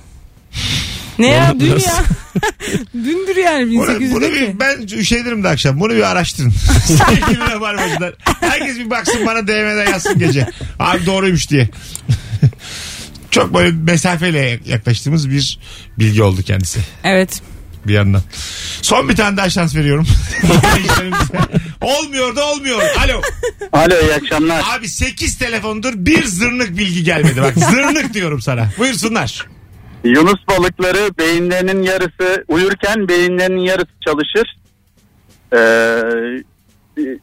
ne 1.20 1.28
ya 1.28 1.60
dünya. 1.60 1.76
biraz- 1.76 2.00
Dündür 2.94 3.36
yani 3.36 3.76
Bunu, 3.76 3.88
bunu 3.88 4.26
1800'deki. 4.26 4.34
bir, 4.54 4.60
ben 4.60 4.82
üşenirim 4.98 5.44
de 5.44 5.48
akşam. 5.50 5.80
Bunu 5.80 5.94
bir 5.94 6.12
araştırın. 6.12 6.50
Sevgili 6.86 7.40
Rabarbacılar. 7.40 8.14
Herkes 8.40 8.78
bir 8.80 8.90
baksın 8.90 9.26
bana 9.26 9.48
DM'den 9.48 9.92
yazsın 9.92 10.20
gece. 10.20 10.50
Abi 10.80 11.06
doğruymuş 11.06 11.50
diye. 11.50 11.70
Çok 13.32 13.54
böyle 13.54 13.72
mesafeyle 13.72 14.60
yaklaştığımız 14.66 15.30
bir 15.30 15.60
bilgi 16.00 16.24
oldu 16.24 16.42
kendisi 16.44 16.80
Evet. 17.04 17.42
bir 17.88 17.94
yandan. 17.94 18.22
Son 18.82 19.10
bir 19.10 19.16
tane 19.16 19.38
daha 19.38 19.50
şans 19.50 19.76
veriyorum. 19.76 20.08
olmuyor 21.82 22.36
da 22.36 22.46
olmuyor. 22.46 22.82
Alo. 23.06 23.22
Alo 23.74 23.96
iyi 24.02 24.14
akşamlar. 24.14 24.64
Abi 24.78 24.88
8 24.90 25.38
telefondur 25.38 25.94
bir 25.96 26.26
zırnık 26.26 26.78
bilgi 26.78 27.04
gelmedi. 27.04 27.42
Bak 27.42 27.54
zırnık 27.58 28.14
diyorum 28.14 28.42
sana. 28.42 28.70
Buyursunlar. 28.78 29.48
Yunus 30.04 30.48
balıkları 30.50 31.18
beyinlerinin 31.20 31.84
yarısı 31.84 32.46
uyurken 32.48 33.08
beyinlerinin 33.08 33.62
yarısı 33.62 33.92
çalışır. 34.06 34.56
Ee, 35.54 35.58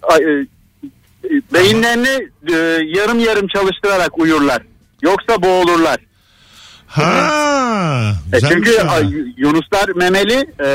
ay- 0.02 0.24
e, 0.24 0.46
beyinlerini 1.54 2.28
e, 2.52 2.56
yarım 2.98 3.18
yarım 3.20 3.46
çalıştırarak 3.48 4.18
uyurlar. 4.18 4.62
Yoksa 5.02 5.42
boğulurlar. 5.42 5.96
Ha. 6.86 8.12
E, 8.32 8.40
çünkü 8.40 8.78
ay, 8.80 9.04
Yunuslar 9.36 9.88
memeli 9.96 10.46
e, 10.64 10.66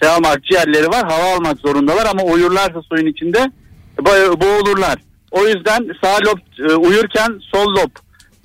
şey 0.00 0.08
almak 0.08 0.36
akciğerleri 0.36 0.86
var 0.88 1.04
hava 1.10 1.34
almak 1.34 1.58
zorundalar 1.58 2.06
ama 2.06 2.22
uyurlarsa 2.22 2.82
suyun 2.82 3.06
içinde 3.06 3.50
bo- 3.98 4.40
boğulurlar. 4.40 4.98
O 5.30 5.46
yüzden 5.46 5.88
sağ 6.04 6.16
lob 6.16 6.70
e, 6.70 6.74
uyurken 6.74 7.40
sol 7.52 7.66
lob 7.74 7.90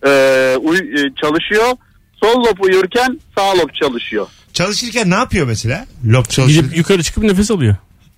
e, 0.06 0.10
uy- 0.58 0.94
e, 1.02 1.14
çalışıyor. 1.22 1.68
Sol 2.24 2.44
lob 2.44 2.60
uyurken 2.60 3.20
sağ 3.38 3.54
lob 3.58 3.70
çalışıyor. 3.82 4.28
Çalışırken 4.54 5.10
ne 5.10 5.16
yapıyor 5.16 5.48
mesela? 5.48 5.86
Lob 6.06 6.26
çalışır. 6.30 6.62
Gidip 6.62 6.78
yukarı 6.78 7.04
çıkıp 7.04 7.24
nefes 7.24 7.52
alıyor. 7.52 7.76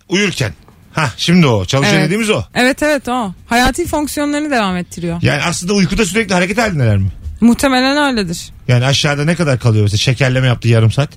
Uyurken. 0.10 0.54
Ha 0.94 1.10
şimdi 1.18 1.48
o. 1.48 1.66
Çalışıyor 1.66 1.96
Evet. 1.96 2.06
dediğimiz 2.06 2.30
o. 2.30 2.44
Evet 2.54 2.84
evet 2.84 3.08
o. 3.08 3.34
Hayati 3.48 3.88
fonksiyonlarını 3.88 4.52
devam 4.52 4.78
ettiriyor. 4.78 5.18
Yani 5.22 5.42
aslında 5.44 5.74
uykuda 5.74 6.06
sürekli 6.06 6.34
hareket 6.34 6.58
halindeler 6.58 6.98
mi? 6.98 7.08
Muhtemelen 7.42 7.98
öyledir. 8.12 8.50
Yani 8.68 8.86
aşağıda 8.86 9.26
ne 9.26 9.36
kadar 9.36 9.60
kalıyor 9.60 9.84
mesela 9.84 9.98
şekerleme 9.98 10.48
yaptı 10.48 10.68
yarım 10.68 10.92
saat. 10.92 11.10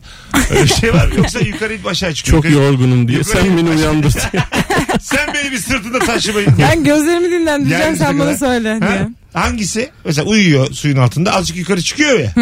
Öyle 0.51 0.63
bir 0.65 0.69
şey 0.69 0.95
var 0.95 1.07
mı? 1.07 1.15
Yoksa 1.17 1.39
yukarı 1.41 1.75
ip 1.75 1.87
aşağı 1.87 2.15
çıkıyor. 2.15 2.37
Çok 2.43 2.51
Yukarı- 2.51 2.65
yorgunum 2.65 3.09
diye. 3.09 3.25
Sen 3.25 3.57
beni 3.59 3.71
uyandır. 3.71 4.11
Sen 5.01 5.35
beni 5.35 5.53
bir 5.53 5.59
sırtında 5.59 5.99
taşımayın. 5.99 6.57
diye. 6.57 6.67
Ben 6.69 6.85
gözlerimi 6.85 7.31
dinlendireceğim 7.31 7.83
Yeryüzüne 7.85 8.07
sen 8.07 8.19
bana 8.19 8.27
kadar. 8.27 8.39
söyle 8.39 8.73
Ha? 8.81 8.89
diye. 8.89 9.09
Hangisi? 9.33 9.91
Mesela 10.05 10.29
uyuyor 10.29 10.73
suyun 10.73 10.97
altında 10.97 11.33
azıcık 11.35 11.57
yukarı 11.57 11.83
çıkıyor 11.83 12.19
ya. 12.21 12.33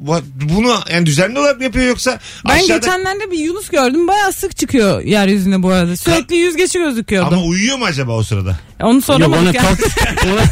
Bu- 0.00 0.20
Bunu 0.56 0.74
yani 0.92 1.06
düzenli 1.06 1.38
olarak 1.38 1.56
mı 1.58 1.64
yapıyor 1.64 1.86
yoksa 1.86 2.18
Ben 2.48 2.50
aşağıda... 2.56 2.74
geçenlerde 2.76 3.30
bir 3.30 3.38
Yunus 3.38 3.68
gördüm. 3.68 4.08
Bayağı 4.08 4.32
sık 4.32 4.56
çıkıyor 4.56 5.02
yeryüzüne 5.02 5.62
bu 5.62 5.68
arada. 5.70 5.96
Sürekli 5.96 6.36
yüzgeci 6.36 6.78
gözüküyordu. 6.78 7.34
Ama 7.34 7.42
uyuyor 7.42 7.78
mu 7.78 7.84
acaba 7.84 8.12
o 8.16 8.22
sırada? 8.22 8.56
Onu 8.82 8.94
ya 8.94 9.00
soramadık 9.00 9.54
ya. 9.54 9.62
kalk, 9.62 9.78
ona, 10.32 10.42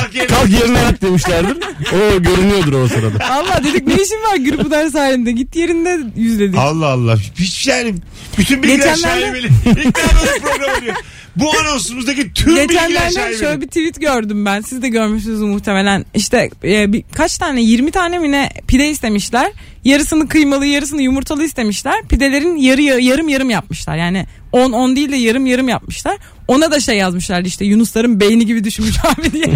Kalk 0.00 0.14
yerine. 0.14 0.26
kalk 0.26 0.50
yerine 0.50 0.78
yat 0.78 1.02
demişlerdir. 1.02 1.56
O 1.92 2.22
görünüyordur 2.22 2.72
o 2.72 2.88
sırada. 2.88 3.24
Allah 3.30 3.60
dedik 3.64 3.86
ne 3.86 3.94
işin 3.94 4.22
var 4.30 4.36
Gürpınar 4.36 4.86
sahilinde? 4.88 5.32
Git 5.32 5.56
yerinde 5.56 6.00
yüzledik. 6.16 6.58
Allah 6.58 6.86
Allah. 6.86 7.16
Hiç 7.38 7.66
yani 7.66 7.94
bütün 8.38 8.62
bilgiler 8.62 8.94
Geçenlerde- 8.94 9.20
şaibeli. 9.20 9.48
İlk 9.66 9.96
defa 9.96 10.26
böyle 10.26 10.38
program 10.40 10.78
oluyor. 10.78 10.94
Bu 11.36 11.50
anonsumuzdaki 11.60 12.32
tüm 12.32 12.56
bilgiler 12.56 12.88
Geçenlerde 12.88 13.38
şöyle 13.38 13.60
bir 13.60 13.66
tweet 13.66 14.00
gördüm 14.00 14.44
ben. 14.44 14.60
Siz 14.60 14.82
de 14.82 14.88
görmüşsünüz 14.88 15.40
muhtemelen. 15.40 16.04
İşte 16.14 16.50
e, 16.64 16.92
bir, 16.92 17.04
kaç 17.12 17.38
tane 17.38 17.62
20 17.62 17.90
tane 17.90 18.18
mi 18.18 18.32
ne 18.32 18.50
pide 18.68 18.90
istemişler. 18.90 19.52
Yarısını 19.84 20.28
kıymalı 20.28 20.66
yarısını 20.66 21.02
yumurtalı 21.02 21.44
istemişler. 21.44 22.02
Pidelerin 22.08 22.56
yarı 22.56 22.82
yarım 22.82 23.28
yarım 23.28 23.50
yapmışlar. 23.50 23.96
Yani 23.96 24.26
10 24.52 24.72
10 24.72 24.96
değil 24.96 25.12
de 25.12 25.16
yarım 25.16 25.46
yarım 25.46 25.68
yapmışlar. 25.68 26.16
Ona 26.48 26.70
da 26.70 26.80
şey 26.80 26.96
yazmışlar 26.96 27.44
işte 27.44 27.64
Yunusların 27.64 28.20
beyni 28.20 28.46
gibi 28.46 28.64
düşünmüş 28.64 28.96
abi 29.04 29.32
diye. 29.32 29.46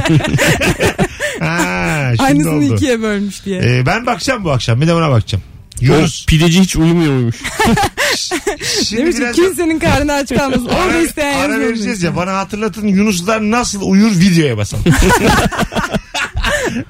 Ha, 1.40 2.12
şimdi 2.16 2.22
Aynısını 2.22 2.54
oldu. 2.54 2.74
ikiye 2.74 3.02
bölmüş 3.02 3.44
diye. 3.44 3.60
Ee, 3.60 3.86
ben 3.86 4.06
bakacağım 4.06 4.44
bu 4.44 4.50
akşam. 4.50 4.80
Bir 4.80 4.86
de 4.86 4.94
ona 4.94 5.10
bakacağım. 5.10 5.44
O 5.82 5.84
Yunus. 5.84 6.26
pideci 6.26 6.60
hiç 6.60 6.76
uyumuyor 6.76 7.12
muymuş? 7.12 7.36
Şimdi 8.84 9.02
Demiş 9.02 9.16
ki 9.16 9.42
kimsenin 9.42 9.78
karnı 9.78 10.12
aç 10.12 10.28
kalmasın. 10.34 10.64
Orada 10.66 10.82
ara, 10.82 10.98
isteyen 10.98 11.34
ara 11.34 11.40
yazmasın. 11.42 11.60
vereceğiz 11.60 12.02
ya. 12.02 12.16
Bana 12.16 12.36
hatırlatın 12.36 12.86
Yunuslar 12.86 13.50
nasıl 13.50 13.82
uyur 13.82 14.10
videoya 14.10 14.56
basalım. 14.56 14.84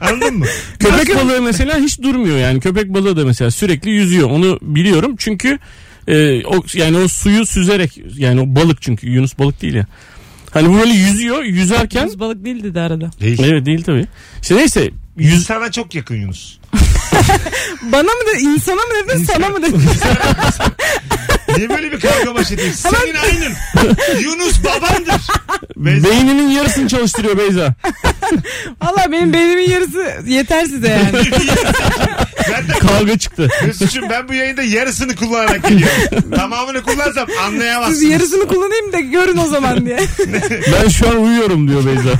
Anladın 0.01 0.35
mı? 0.39 0.47
Köpek 0.79 1.17
balığı 1.17 1.43
mesela 1.43 1.79
hiç 1.79 2.03
durmuyor 2.03 2.39
yani. 2.39 2.61
Köpek 2.61 2.95
balığı 2.95 3.17
da 3.17 3.25
mesela 3.25 3.51
sürekli 3.51 3.91
yüzüyor. 3.91 4.31
Onu 4.31 4.59
biliyorum 4.63 5.15
çünkü 5.19 5.59
e, 6.09 6.45
o 6.45 6.63
yani 6.75 6.97
o 6.97 7.09
suyu 7.09 7.47
süzerek 7.47 8.01
yani 8.17 8.41
o 8.41 8.45
balık 8.47 8.83
çünkü 8.83 9.11
Yunus 9.11 9.39
balık 9.39 9.63
değil 9.63 9.75
ya. 9.75 9.87
Hani 10.51 10.79
böyle 10.79 10.93
yüzüyor, 10.93 11.43
yüzerken 11.45 12.03
Yunus 12.03 12.19
balık 12.19 12.45
değildi 12.45 12.75
de 12.75 12.81
arada. 12.81 13.11
Değil. 13.21 13.41
evet 13.45 13.67
değil 13.67 13.83
tabii. 13.83 14.07
İşte 14.43 14.57
neyse 14.57 14.91
yüz 15.19 15.33
Yüzsana 15.33 15.73
çok 15.73 15.95
yakın 15.95 16.15
Yunus. 16.15 16.59
Bana 17.83 18.03
mı 18.03 18.21
dedin 18.27 18.47
insana 18.47 18.75
mı 18.75 19.09
dedin 19.09 19.25
sana 19.25 19.49
mı 19.49 19.63
dedin? 19.63 19.83
Niye 21.57 21.69
böyle 21.69 21.93
bir 21.93 22.01
kavga 22.01 22.35
başladın? 22.35 22.71
Senin 22.75 23.15
aynın. 23.15 23.53
Yunus 24.21 24.65
babandır. 24.65 25.23
Beyza. 25.77 26.11
beyninin 26.11 26.49
yarısını 26.49 26.89
çalıştırıyor 26.89 27.39
Beyza. 27.39 27.75
Valla 28.83 29.13
benim 29.13 29.33
beynimin 29.33 29.71
yarısı 29.71 30.15
yeter 30.27 30.65
size 30.65 30.89
yani. 30.89 31.25
Zaten 32.49 32.79
Kavga 32.89 33.19
çıktı. 33.19 33.49
Mesut'cum 33.67 34.11
ben 34.11 34.29
bu 34.29 34.35
yayında 34.35 34.63
yarısını 34.63 35.17
kullanarak 35.17 35.69
geliyorum. 35.69 36.31
Tamamını 36.37 36.83
kullansam 36.83 37.27
anlayamazsınız. 37.47 37.99
Siz 38.01 38.11
yarısını 38.11 38.47
kullanayım 38.49 38.93
da 38.93 39.01
görün 39.01 39.37
o 39.37 39.47
zaman 39.47 39.87
diye. 39.87 39.99
Ben 40.73 40.89
şu 40.89 41.09
an 41.09 41.17
uyuyorum 41.23 41.69
diyor 41.69 41.87
Beyza. 41.87 42.11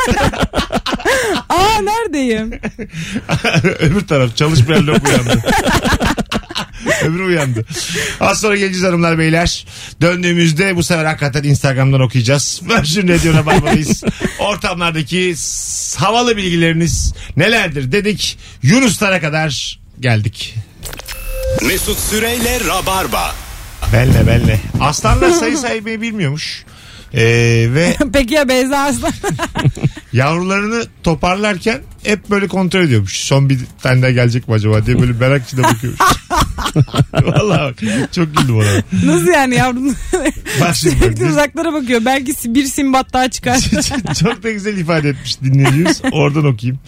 Aa 1.49 1.81
neredeyim? 1.83 2.61
Öbür 3.81 4.07
taraf 4.07 4.37
çalışmayan 4.37 4.87
lok 4.87 5.09
uyandı. 5.09 5.43
Öbürü 7.05 7.23
uyandı. 7.23 7.65
Az 8.21 8.41
sonra 8.41 8.57
geleceğiz 8.57 8.85
hanımlar 8.87 9.19
beyler. 9.19 9.67
Döndüğümüzde 10.01 10.77
bu 10.77 10.83
sefer 10.83 11.05
hakikaten 11.05 11.43
Instagram'dan 11.43 12.01
okuyacağız. 12.01 12.61
Virgin 12.69 13.09
Radio'na 13.09 13.47
bakmalıyız. 13.47 14.05
Ortamlardaki 14.39 15.35
havalı 15.97 16.37
bilgileriniz 16.37 17.15
nelerdir 17.37 17.93
dedik. 17.93 18.39
Yunuslara 18.63 19.21
kadar 19.21 19.79
geldik. 20.01 20.55
Mesut 21.63 21.99
Süreyle 21.99 22.61
Rabarba. 22.69 23.35
Benle 23.93 24.27
benle. 24.27 24.61
Aslanlar 24.81 25.31
sayı 25.31 25.57
saymayı 25.59 26.01
bilmiyormuş. 26.01 26.65
Ee, 27.15 27.21
ve 27.69 27.97
Peki 28.13 28.35
ya 28.35 28.49
Beyza 28.49 28.79
Arslan? 28.79 29.13
yavrularını 30.13 30.87
toparlarken 31.05 31.81
hep 32.05 32.31
böyle 32.31 32.49
kontrol 32.49 32.81
ediyormuş. 32.81 33.25
Son 33.25 33.49
bir 33.49 33.59
tane 33.83 34.03
daha 34.03 34.11
gelecek 34.11 34.49
mi 34.49 34.55
acaba 34.55 34.87
diye 34.87 35.01
böyle 35.01 35.13
merak 35.13 35.47
içinde 35.47 35.63
bakıyormuş. 35.63 36.01
Vallahi 37.13 37.61
bak, 37.61 38.13
çok 38.13 38.37
güldüm 38.37 38.57
ona. 38.57 38.83
Nasıl 39.05 39.27
yani 39.27 39.55
yavrum? 39.55 39.89
Bak 40.61 40.77
şimdi 40.77 40.95
bak, 40.95 41.05
Sürekli 41.05 41.25
uzaklara 41.25 41.73
bakıyor. 41.73 42.05
Belki 42.05 42.35
bir 42.45 42.65
simbat 42.65 43.13
daha 43.13 43.31
çıkar. 43.31 43.59
çok 44.21 44.43
da 44.43 44.51
güzel 44.51 44.79
ifade 44.79 45.09
etmiş 45.09 45.41
dinleyicimiz. 45.41 46.03
Oradan 46.13 46.45
okuyayım. 46.45 46.81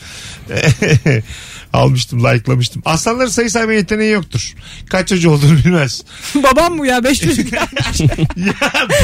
Almıştım, 1.72 2.24
like'lamıştım. 2.24 2.83
Aslanların 2.85 3.28
sayı 3.28 3.50
sayma 3.50 3.72
yeteneği 3.72 4.12
yoktur. 4.12 4.54
Kaç 4.88 5.09
çocuğu 5.09 5.30
olduğunu 5.30 5.56
bilmez. 5.59 6.02
Babam 6.35 6.78
bu 6.78 6.87
ya. 6.87 7.04
Beş 7.04 7.20
çocuk. 7.24 7.52
ya 7.52 7.68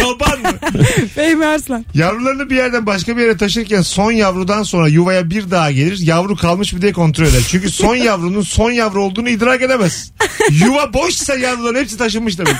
baban 0.04 0.40
mı? 0.40 0.58
Fehmi 1.14 1.46
Arslan. 1.46 1.84
Yavrularını 1.94 2.50
bir 2.50 2.56
yerden 2.56 2.86
başka 2.86 3.16
bir 3.16 3.22
yere 3.22 3.36
taşırken 3.36 3.82
son 3.82 4.12
yavrudan 4.12 4.62
sonra 4.62 4.88
yuvaya 4.88 5.30
bir 5.30 5.50
daha 5.50 5.70
gelir. 5.70 5.98
Yavru 5.98 6.36
kalmış 6.36 6.72
mı 6.72 6.82
diye 6.82 6.92
kontrol 6.92 7.24
eder. 7.26 7.42
Çünkü 7.48 7.70
son 7.70 7.96
yavrunun 7.96 8.42
son 8.42 8.70
yavru 8.70 9.02
olduğunu 9.02 9.28
idrak 9.28 9.62
edemez. 9.62 10.12
Yuva 10.50 10.92
boşsa 10.94 11.34
yavruların 11.34 11.80
hepsi 11.80 11.96
taşınmış 11.98 12.38
demek. 12.38 12.56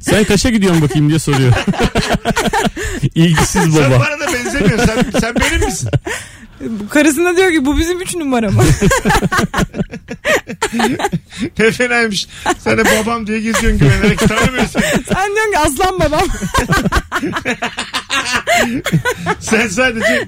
Sen 0.00 0.24
kaça 0.24 0.50
gidiyorsun 0.50 0.82
bakayım 0.82 1.08
diye 1.08 1.18
soruyor. 1.18 1.52
İlgisiz 3.14 3.48
Sen 3.48 3.74
baba. 3.74 3.90
bana 4.00 4.20
da 4.28 4.32
benzemiyorsun. 4.34 4.86
Sen, 4.86 5.20
sen 5.20 5.34
benim 5.40 5.64
misin? 5.64 5.88
Karısına 6.90 7.36
diyor 7.36 7.50
ki 7.50 7.64
bu 7.64 7.78
bizim 7.78 8.00
üç 8.00 8.14
numara 8.16 8.50
mı? 8.50 8.62
Ne 11.58 11.70
fenaymış. 11.72 12.28
Sen 12.58 12.78
de 12.78 12.82
babam 12.84 13.26
diye 13.26 13.40
geziyorsun 13.40 13.78
güvenerek 13.78 14.18
tanımıyorsun. 14.18 14.80
Sen 14.80 15.34
diyorsun 15.34 15.52
ki 15.52 15.58
aslan 15.58 16.00
babam. 16.00 16.20
Sen 19.40 19.68
sadece 19.68 20.26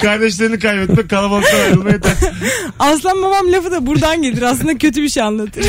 kardeşlerini 0.00 0.58
kaybetmek 0.58 1.10
kalabalıktan 1.10 1.58
ayrılmaya 1.58 1.92
yeter. 1.92 2.12
Aslan 2.78 3.22
babam 3.22 3.52
lafı 3.52 3.70
da 3.70 3.86
buradan 3.86 4.22
gelir. 4.22 4.42
Aslında 4.42 4.78
kötü 4.78 5.02
bir 5.02 5.08
şey 5.08 5.22
anlatır. 5.22 5.66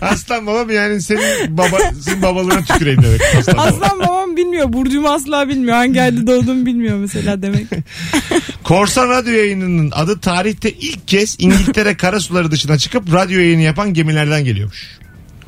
Aslan 0.00 0.46
babam 0.46 0.70
yani 0.70 1.02
senin 1.02 1.58
baba 1.58 1.78
senin 2.04 2.22
babalığına 2.22 2.64
tüküreyim 2.64 3.02
demek. 3.02 3.20
Aslan. 3.38 3.58
Aslan 3.58 3.98
babam 3.98 4.36
bilmiyor. 4.36 4.72
Burcumu 4.72 5.08
asla 5.08 5.48
bilmiyor. 5.48 5.76
Hangi 5.76 6.02
ayda 6.02 6.26
doğduğumu 6.26 6.66
bilmiyor 6.66 6.96
mesela 6.98 7.42
demek. 7.42 7.66
Korsan 8.68 9.08
radyo 9.08 9.32
yayınının 9.32 9.90
adı 9.94 10.20
tarihte 10.20 10.72
ilk 10.72 11.08
kez 11.08 11.36
İngiltere 11.38 11.96
karasuları 11.96 12.50
dışına 12.50 12.78
çıkıp 12.78 13.12
radyo 13.12 13.38
yayını 13.38 13.62
yapan 13.62 13.94
gemilerden 13.94 14.44
geliyormuş. 14.44 14.98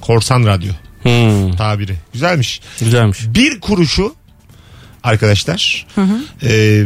Korsan 0.00 0.46
radyo. 0.46 0.72
Hmm, 1.02 1.56
tabiri. 1.56 1.94
Güzelmiş. 2.12 2.60
güzelmiş. 2.80 3.18
Bir 3.26 3.60
kuruşu 3.60 4.14
arkadaşlar 5.02 5.86
e, 6.42 6.84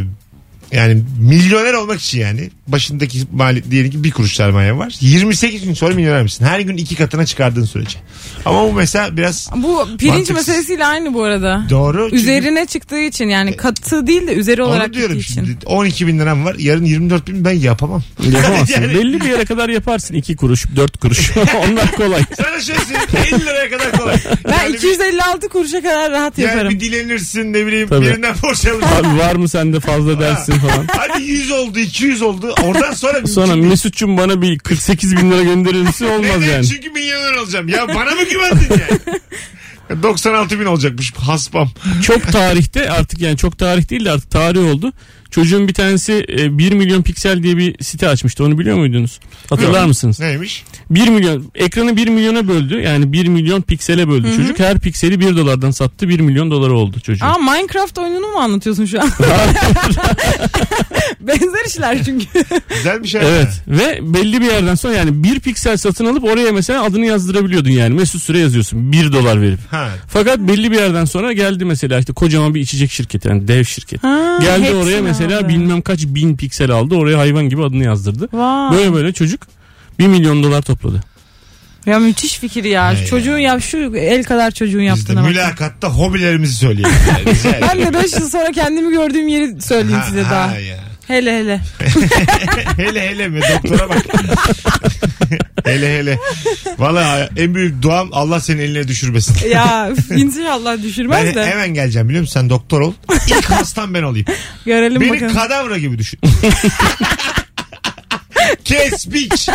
yani 0.75 1.03
milyoner 1.21 1.73
olmak 1.75 2.01
için 2.01 2.21
yani 2.21 2.51
başındaki 2.69 3.19
mali 3.33 3.71
diyelim 3.71 3.91
ki 3.91 4.05
bir 4.05 4.11
kuruş 4.11 4.33
sermaye 4.37 4.77
var. 4.77 4.95
28 5.01 5.65
gün 5.65 5.75
sonra 5.75 5.95
milyoner 5.95 6.23
misin? 6.23 6.45
Her 6.45 6.61
gün 6.61 6.77
iki 6.77 6.95
katına 6.97 7.27
çıkardığın 7.27 7.65
sürece. 7.65 7.99
Ama 8.45 8.63
bu 8.69 8.73
mesela 8.73 9.17
biraz 9.17 9.51
Bu 9.57 9.87
pirinç 9.99 10.11
Mantıksız. 10.13 10.37
meselesiyle 10.37 10.87
aynı 10.87 11.15
bu 11.15 11.23
arada. 11.23 11.67
doğru. 11.71 12.03
Çünkü 12.11 12.17
Üzerine 12.23 12.67
çıktığı 12.67 12.99
için 13.01 13.29
yani 13.29 13.57
katı 13.57 14.07
değil 14.07 14.27
de 14.27 14.35
üzeri 14.35 14.63
olarak 14.63 14.87
onu 14.87 14.95
diyorum 14.95 15.17
gittiği 15.19 15.33
için. 15.33 15.45
şimdi. 15.45 15.67
12 15.67 16.07
bin 16.07 16.19
liram 16.19 16.45
var. 16.45 16.55
Yarın 16.59 16.85
24 16.85 17.27
bin 17.29 17.45
ben 17.45 17.51
yapamam. 17.53 18.03
Yapamazsın. 18.33 18.83
Yani- 18.83 18.95
Belli 18.95 19.21
bir 19.21 19.27
yere 19.27 19.45
kadar 19.45 19.69
yaparsın. 19.69 20.15
2 20.15 20.37
kuruş, 20.37 20.65
4 20.77 20.99
kuruş. 21.01 21.31
Onlar 21.69 21.93
kolay. 21.93 22.23
Sana 22.37 22.61
şöyle 22.61 22.81
söyleyeyim 22.81 23.35
50 23.35 23.41
liraya 23.47 23.71
kadar 23.71 23.93
kolay. 23.93 24.17
Ben 24.45 24.53
Yani 24.59 24.73
bir- 24.73 24.79
256 24.79 25.49
kuruşa 25.49 25.83
kadar 25.83 26.11
rahat 26.13 26.39
Yani 26.39 26.49
yaparım. 26.49 26.71
bir 26.75 26.81
dilenirsin 26.81 27.53
ne 27.53 27.67
bileyim 27.67 27.89
Tabii. 27.89 28.07
birinden 28.07 28.35
borç 28.43 28.67
alırsın. 28.67 28.89
Abi 28.95 29.19
var 29.19 29.35
mı 29.37 29.49
sende 29.49 29.81
fazla 29.81 30.21
dersin 30.21 30.55
falan. 30.69 30.87
Hadi 30.97 31.23
100 31.23 31.51
oldu 31.51 31.79
200 31.79 32.23
oldu. 32.23 32.55
Oradan 32.63 32.93
sonra 32.93 33.27
Sonra 33.27 33.47
mümkün 33.47 33.63
değil. 33.63 33.71
Mesut'cum 33.71 34.17
bana 34.17 34.43
bir 34.43 34.59
48 34.59 35.17
bin 35.17 35.31
lira 35.31 35.43
gönderir 35.43 35.83
misin? 35.83 36.05
Olmaz 36.19 36.41
Neden? 36.41 36.53
yani. 36.53 36.67
Çünkü 36.67 36.91
milyoner 36.91 37.33
olacağım. 37.33 37.69
Ya 37.69 37.89
bana 37.89 38.11
mı 38.11 38.23
güvendin 38.31 38.69
yani? 38.71 39.21
96 40.03 40.61
bin 40.61 40.65
olacakmış 40.65 41.13
haspam. 41.15 41.71
Çok 42.03 42.33
tarihte 42.33 42.91
artık 42.91 43.21
yani 43.21 43.37
çok 43.37 43.59
tarih 43.59 43.91
değil 43.91 44.05
de 44.05 44.11
artık 44.11 44.31
tarih 44.31 44.61
oldu. 44.75 44.93
Çocuğun 45.35 45.69
bir 45.69 45.75
tanesi 45.75 46.27
e, 46.29 46.59
1 46.59 46.73
milyon 46.73 47.03
piksel 47.03 47.43
diye 47.43 47.57
bir 47.57 47.85
site 47.85 48.09
açmıştı. 48.09 48.45
Onu 48.45 48.59
biliyor 48.59 48.77
muydunuz? 48.77 49.21
Hatırlar 49.51 49.79
Yok. 49.79 49.89
mısınız? 49.89 50.21
Neymiş? 50.21 50.65
1 50.91 51.09
milyon 51.09 51.51
ekranı 51.55 51.97
1 51.97 52.09
milyona 52.09 52.49
böldü. 52.49 52.81
Yani 52.81 53.13
1 53.13 53.27
milyon 53.27 53.63
piksele 53.63 54.09
böldü 54.09 54.37
çocuk. 54.37 54.59
Her 54.59 54.79
pikseli 54.79 55.21
1 55.21 55.37
dolardan 55.37 55.71
sattı. 55.71 56.09
1 56.09 56.21
milyon 56.21 56.51
doları 56.51 56.75
oldu 56.75 57.01
çocuğun. 57.01 57.27
Aa 57.27 57.39
Minecraft 57.39 57.99
oyununu 57.99 58.27
mu 58.27 58.39
anlatıyorsun 58.39 58.87
şu 58.87 59.03
an? 59.03 59.11
Benzer 61.21 61.67
işler 61.69 62.05
çünkü. 62.05 62.27
Güzel 62.69 63.03
bir 63.03 63.09
şey. 63.09 63.21
Evet 63.25 63.63
ve 63.69 63.99
belli 64.03 64.41
bir 64.41 64.47
yerden 64.47 64.75
sonra 64.75 64.95
yani 64.95 65.25
bir 65.25 65.41
piksel 65.41 65.77
satın 65.77 66.07
alıp 66.07 66.25
oraya 66.25 66.53
mesela 66.53 66.85
adını 66.85 67.07
yazdırabiliyordun 67.07 67.71
yani 67.71 67.95
Mesut 67.95 68.23
Süre 68.23 68.39
yazıyorsun 68.39 68.93
1 68.93 69.13
dolar 69.13 69.43
verip. 69.43 69.59
Ha. 69.71 69.89
Fakat 70.09 70.39
belli 70.39 70.71
bir 70.71 70.77
yerden 70.77 71.05
sonra 71.05 71.33
geldi 71.33 71.65
mesela 71.65 71.99
işte 71.99 72.13
kocaman 72.13 72.55
bir 72.55 72.61
içecek 72.61 72.91
şirketi 72.91 73.29
yani 73.29 73.49
dev 73.49 73.65
şirket. 73.65 74.03
Ha, 74.03 74.39
geldi 74.41 74.75
oraya 74.75 75.03
mesela 75.03 75.24
aldı. 75.33 75.49
bilmem 75.49 75.83
kaç 75.83 76.01
bin 76.03 76.37
piksel 76.37 76.71
aldı 76.71 76.95
oraya 76.95 77.19
hayvan 77.19 77.49
gibi 77.49 77.65
adını 77.65 77.85
yazdırdı. 77.85 78.29
Vay. 78.33 78.77
Böyle 78.79 78.93
böyle 78.95 79.13
çocuk 79.13 79.43
1 79.99 80.07
milyon 80.07 80.43
dolar 80.43 80.63
topladı. 80.63 81.01
Ya 81.87 81.99
müthiş 81.99 82.39
fikir 82.39 82.65
ya. 82.65 82.95
Hey 82.99 83.07
Çocuğun 83.07 83.39
ya 83.39 83.61
şu 83.61 83.97
el 83.97 84.25
kadar 84.25 84.51
çocuğun 84.51 84.81
Biz 84.81 84.85
de 84.87 84.89
yaptığına 84.89 85.23
bak. 85.23 85.29
mülakatta 85.29 85.89
hobilerimizi 85.89 86.55
söyleyelim. 86.55 86.91
Ben 87.63 87.79
de 87.95 87.95
5 88.03 88.13
yıl 88.13 88.29
sonra 88.31 88.53
kendimi 88.53 88.93
gördüğüm 88.93 89.29
yeri 89.29 89.63
söyleyeyim 89.63 90.01
Ha, 90.01 90.07
size 90.07 90.23
ha 90.23 90.31
daha. 90.35 90.59
ya. 90.59 90.77
Hele 91.09 91.39
hele. 91.39 91.61
hele 92.77 93.09
hele 93.11 93.29
mi? 93.29 93.41
Doktora 93.55 93.89
bak. 93.89 93.99
hele 95.65 95.99
hele. 95.99 96.19
Valla 96.79 97.29
en 97.37 97.55
büyük 97.55 97.83
duam 97.83 98.09
Allah 98.13 98.41
senin 98.41 98.59
eline 98.59 98.89
düşürmesin. 98.89 99.49
Ya 99.49 99.91
inşallah 100.17 100.83
düşürmez 100.83 101.25
Ben 101.27 101.35
de. 101.35 101.47
hemen 101.47 101.75
geleceğim 101.75 102.09
biliyor 102.09 102.21
musun? 102.23 102.33
Sen 102.41 102.51
doktor 102.51 102.81
ol. 102.81 102.93
İlk 103.29 103.45
hastam 103.51 103.95
ben 103.95 104.03
olayım. 104.03 104.27
Görelim 104.67 105.01
Beni 105.01 105.11
bakalım. 105.11 105.35
kadavra 105.35 105.79
gibi 105.79 105.99
düşün. 105.99 106.21
Kes 108.65 109.13
biç. 109.13 109.49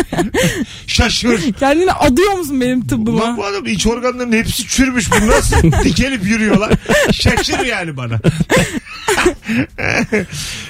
Şaşır. 0.88 1.54
Kendini 1.54 1.92
adıyor 1.92 2.32
musun 2.34 2.62
benim 2.62 2.88
tıbbıma? 2.88 3.38
bu 3.38 3.46
adam 3.46 3.66
iç 3.66 3.88
organlarının 3.88 4.38
hepsi 4.38 4.68
çürümüş. 4.68 5.12
Bu 5.12 5.28
nasıl 5.28 5.72
dikelip 5.84 6.26
yürüyorlar? 6.26 6.74
Şaşır 7.12 7.60
yani 7.66 7.98
bana. 7.98 8.20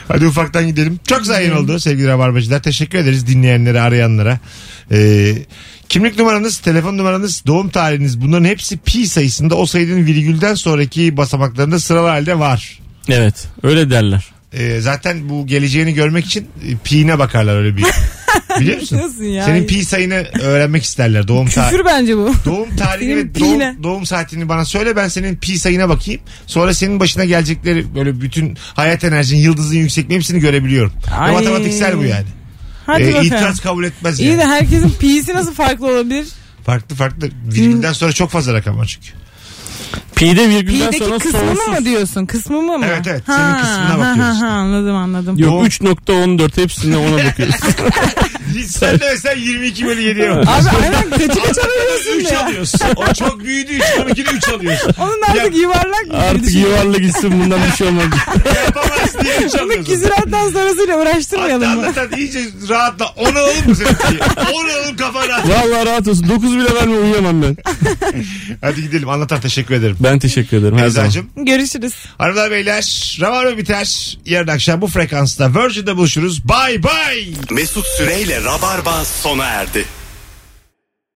Hadi 0.07 0.27
ufaktan 0.27 0.67
gidelim. 0.67 0.99
Çok 1.07 1.27
yayın 1.27 1.51
oldu 1.51 1.79
sevgili 1.79 2.07
Rabarbacılar. 2.07 2.63
Teşekkür 2.63 2.97
ederiz 2.97 3.27
dinleyenlere, 3.27 3.81
arayanlara. 3.81 4.39
Ee, 4.91 5.35
kimlik 5.89 6.19
numaranız, 6.19 6.57
telefon 6.57 6.97
numaranız, 6.97 7.43
doğum 7.47 7.69
tarihiniz 7.69 8.21
bunların 8.21 8.45
hepsi 8.45 8.77
pi 8.77 9.07
sayısında 9.07 9.55
o 9.55 9.65
sayının 9.65 10.05
virgülden 10.05 10.53
sonraki 10.53 11.17
basamaklarında 11.17 11.79
sıralı 11.79 12.07
halde 12.07 12.39
var. 12.39 12.79
Evet 13.09 13.47
öyle 13.63 13.89
derler. 13.89 14.25
Ee, 14.53 14.79
zaten 14.79 15.29
bu 15.29 15.47
geleceğini 15.47 15.93
görmek 15.93 16.25
için 16.25 16.41
e, 16.41 16.77
pi'ine 16.83 17.19
bakarlar 17.19 17.57
öyle 17.57 17.77
bir. 17.77 17.83
Biliyor 18.59 18.77
musun? 18.81 18.97
Nasıl 18.97 19.23
ya? 19.23 19.45
Senin 19.45 19.67
pi 19.67 19.85
sayını 19.85 20.13
öğrenmek 20.41 20.83
isterler. 20.83 21.27
Doğum 21.27 21.47
tarihi. 21.47 21.71
Küfür 21.71 21.85
bence 21.85 22.17
bu. 22.17 22.33
Doğum 22.45 22.75
tarihini 22.75 23.11
Senin 23.13 23.27
ve 23.29 23.31
pi'ne. 23.33 23.73
doğum, 23.73 23.83
doğum 23.83 24.05
saatini 24.05 24.49
bana 24.49 24.65
söyle 24.65 24.95
ben 24.95 25.07
senin 25.07 25.35
pi 25.35 25.59
sayına 25.59 25.89
bakayım. 25.89 26.21
Sonra 26.47 26.73
senin 26.73 26.99
başına 26.99 27.25
gelecekleri 27.25 27.95
böyle 27.95 28.21
bütün 28.21 28.57
hayat 28.73 29.03
enerjin, 29.03 29.37
yıldızın 29.37 29.77
yüksekliği 29.77 30.17
hepsini 30.19 30.39
görebiliyorum. 30.39 30.93
Ve 31.11 31.15
Ay. 31.15 31.31
matematiksel 31.33 31.97
bu 31.97 32.03
yani. 32.03 32.25
Hadi 32.85 33.03
Ee, 33.03 33.07
bakalım. 33.07 33.25
itiraz 33.25 33.59
kabul 33.59 33.83
etmez 33.83 34.19
İyi 34.19 34.29
yani. 34.29 34.39
de 34.39 34.45
herkesin 34.45 34.89
pi'si 34.99 35.33
nasıl 35.33 35.53
farklı 35.53 35.87
olabilir? 35.87 36.27
Farklı 36.65 36.95
farklı. 36.95 37.29
Virgülden 37.47 37.93
sonra 37.93 38.11
çok 38.13 38.29
fazla 38.29 38.53
rakam 38.53 38.77
var 38.77 38.85
çünkü. 38.85 39.19
Pi'de 40.19 40.49
virgülden 40.49 40.91
Pi'deki 40.91 41.05
sonra 41.05 41.17
kısmını 41.17 41.55
sonsuz. 41.55 41.67
mı 41.79 41.86
diyorsun? 41.86 42.25
Kısmı 42.25 42.62
mı? 42.62 42.86
Evet, 42.88 43.08
evet. 43.08 43.23
Senin 43.25 43.53
kısmına 43.58 43.99
bakıyoruz. 43.99 44.41
Ha, 44.41 44.41
ha, 44.41 44.47
anladım 44.47 44.95
anladım. 44.95 45.38
Yok 45.38 45.51
Doğum- 45.51 45.65
3.14 45.65 46.58
hepsine 46.62 46.97
ona 46.97 47.25
bakıyoruz. 47.25 47.55
Sen 48.69 48.99
de 48.99 49.09
mesela 49.12 49.35
22 49.35 49.85
bölü 49.85 50.01
7'ye 50.01 50.29
bak. 50.29 50.47
Abi 50.47 50.69
aynen 50.83 51.09
kaçı 51.09 51.27
kaç 51.27 51.57
alıyorsun 51.57 52.19
3 52.19 52.31
ya? 52.31 52.45
alıyorsun. 52.45 52.79
O 52.95 53.13
çok 53.13 53.39
büyüdüğü 53.39 53.73
için 53.75 54.01
12'de 54.01 54.31
3 54.38 54.49
alıyorsun. 54.49 54.91
Onun 54.99 55.21
artık 55.21 55.55
yuvarlak 55.55 56.07
mı? 56.07 56.17
Artık 56.17 56.53
yuvarlak 56.55 56.99
gitsin 57.01 57.43
bundan 57.43 57.59
bir 57.71 57.77
şey 57.77 57.88
olmaz. 57.88 58.03
Yapamaz 58.65 59.23
diye 59.23 59.38
3 59.38 59.53
Bunu 59.53 59.62
alıyorsun. 59.62 59.93
küsurattan 59.93 60.49
sonrasıyla 60.49 60.99
Hatta 60.99 61.12
uğraştırmayalım 61.12 61.63
mı? 61.75 61.81
anlatan 61.83 62.17
iyice 62.17 62.39
rahatla. 62.69 63.05
Onu 63.17 63.39
alır 63.39 63.65
mı 63.65 63.75
senin? 63.75 64.19
Onu 64.53 64.69
alır 64.71 64.97
kafa 64.97 65.27
rahat. 65.27 65.47
Vallahi 65.49 65.85
rahat 65.85 66.07
olsun. 66.07 66.29
9 66.29 66.55
bile 66.57 66.75
verme 66.75 66.97
uyuyamam 66.97 67.41
ben. 67.41 67.57
Hadi 68.62 68.81
gidelim. 68.81 69.09
Anlatan 69.09 69.41
teşekkür 69.41 69.75
ederim. 69.75 69.97
Ben 69.99 70.19
teşekkür 70.19 70.57
ederim 70.57 70.77
her 70.77 70.88
zaman. 70.88 71.05
Beyzacığım. 71.09 71.45
Görüşürüz. 71.45 71.93
Hanımlar 72.17 72.51
beyler 72.51 73.17
Rabarba 73.21 73.57
biter. 73.57 74.17
Yarın 74.25 74.47
akşam 74.47 74.81
bu 74.81 74.88
frekansta 74.88 75.51
Virgin'de 75.55 75.97
buluşuruz. 75.97 76.41
Bye 76.49 76.83
bye. 76.83 77.25
Mesut 77.51 77.85
Süreyle 77.88 78.38
Rabarba 78.43 79.06
sona 79.06 79.45
erdi. 79.45 79.86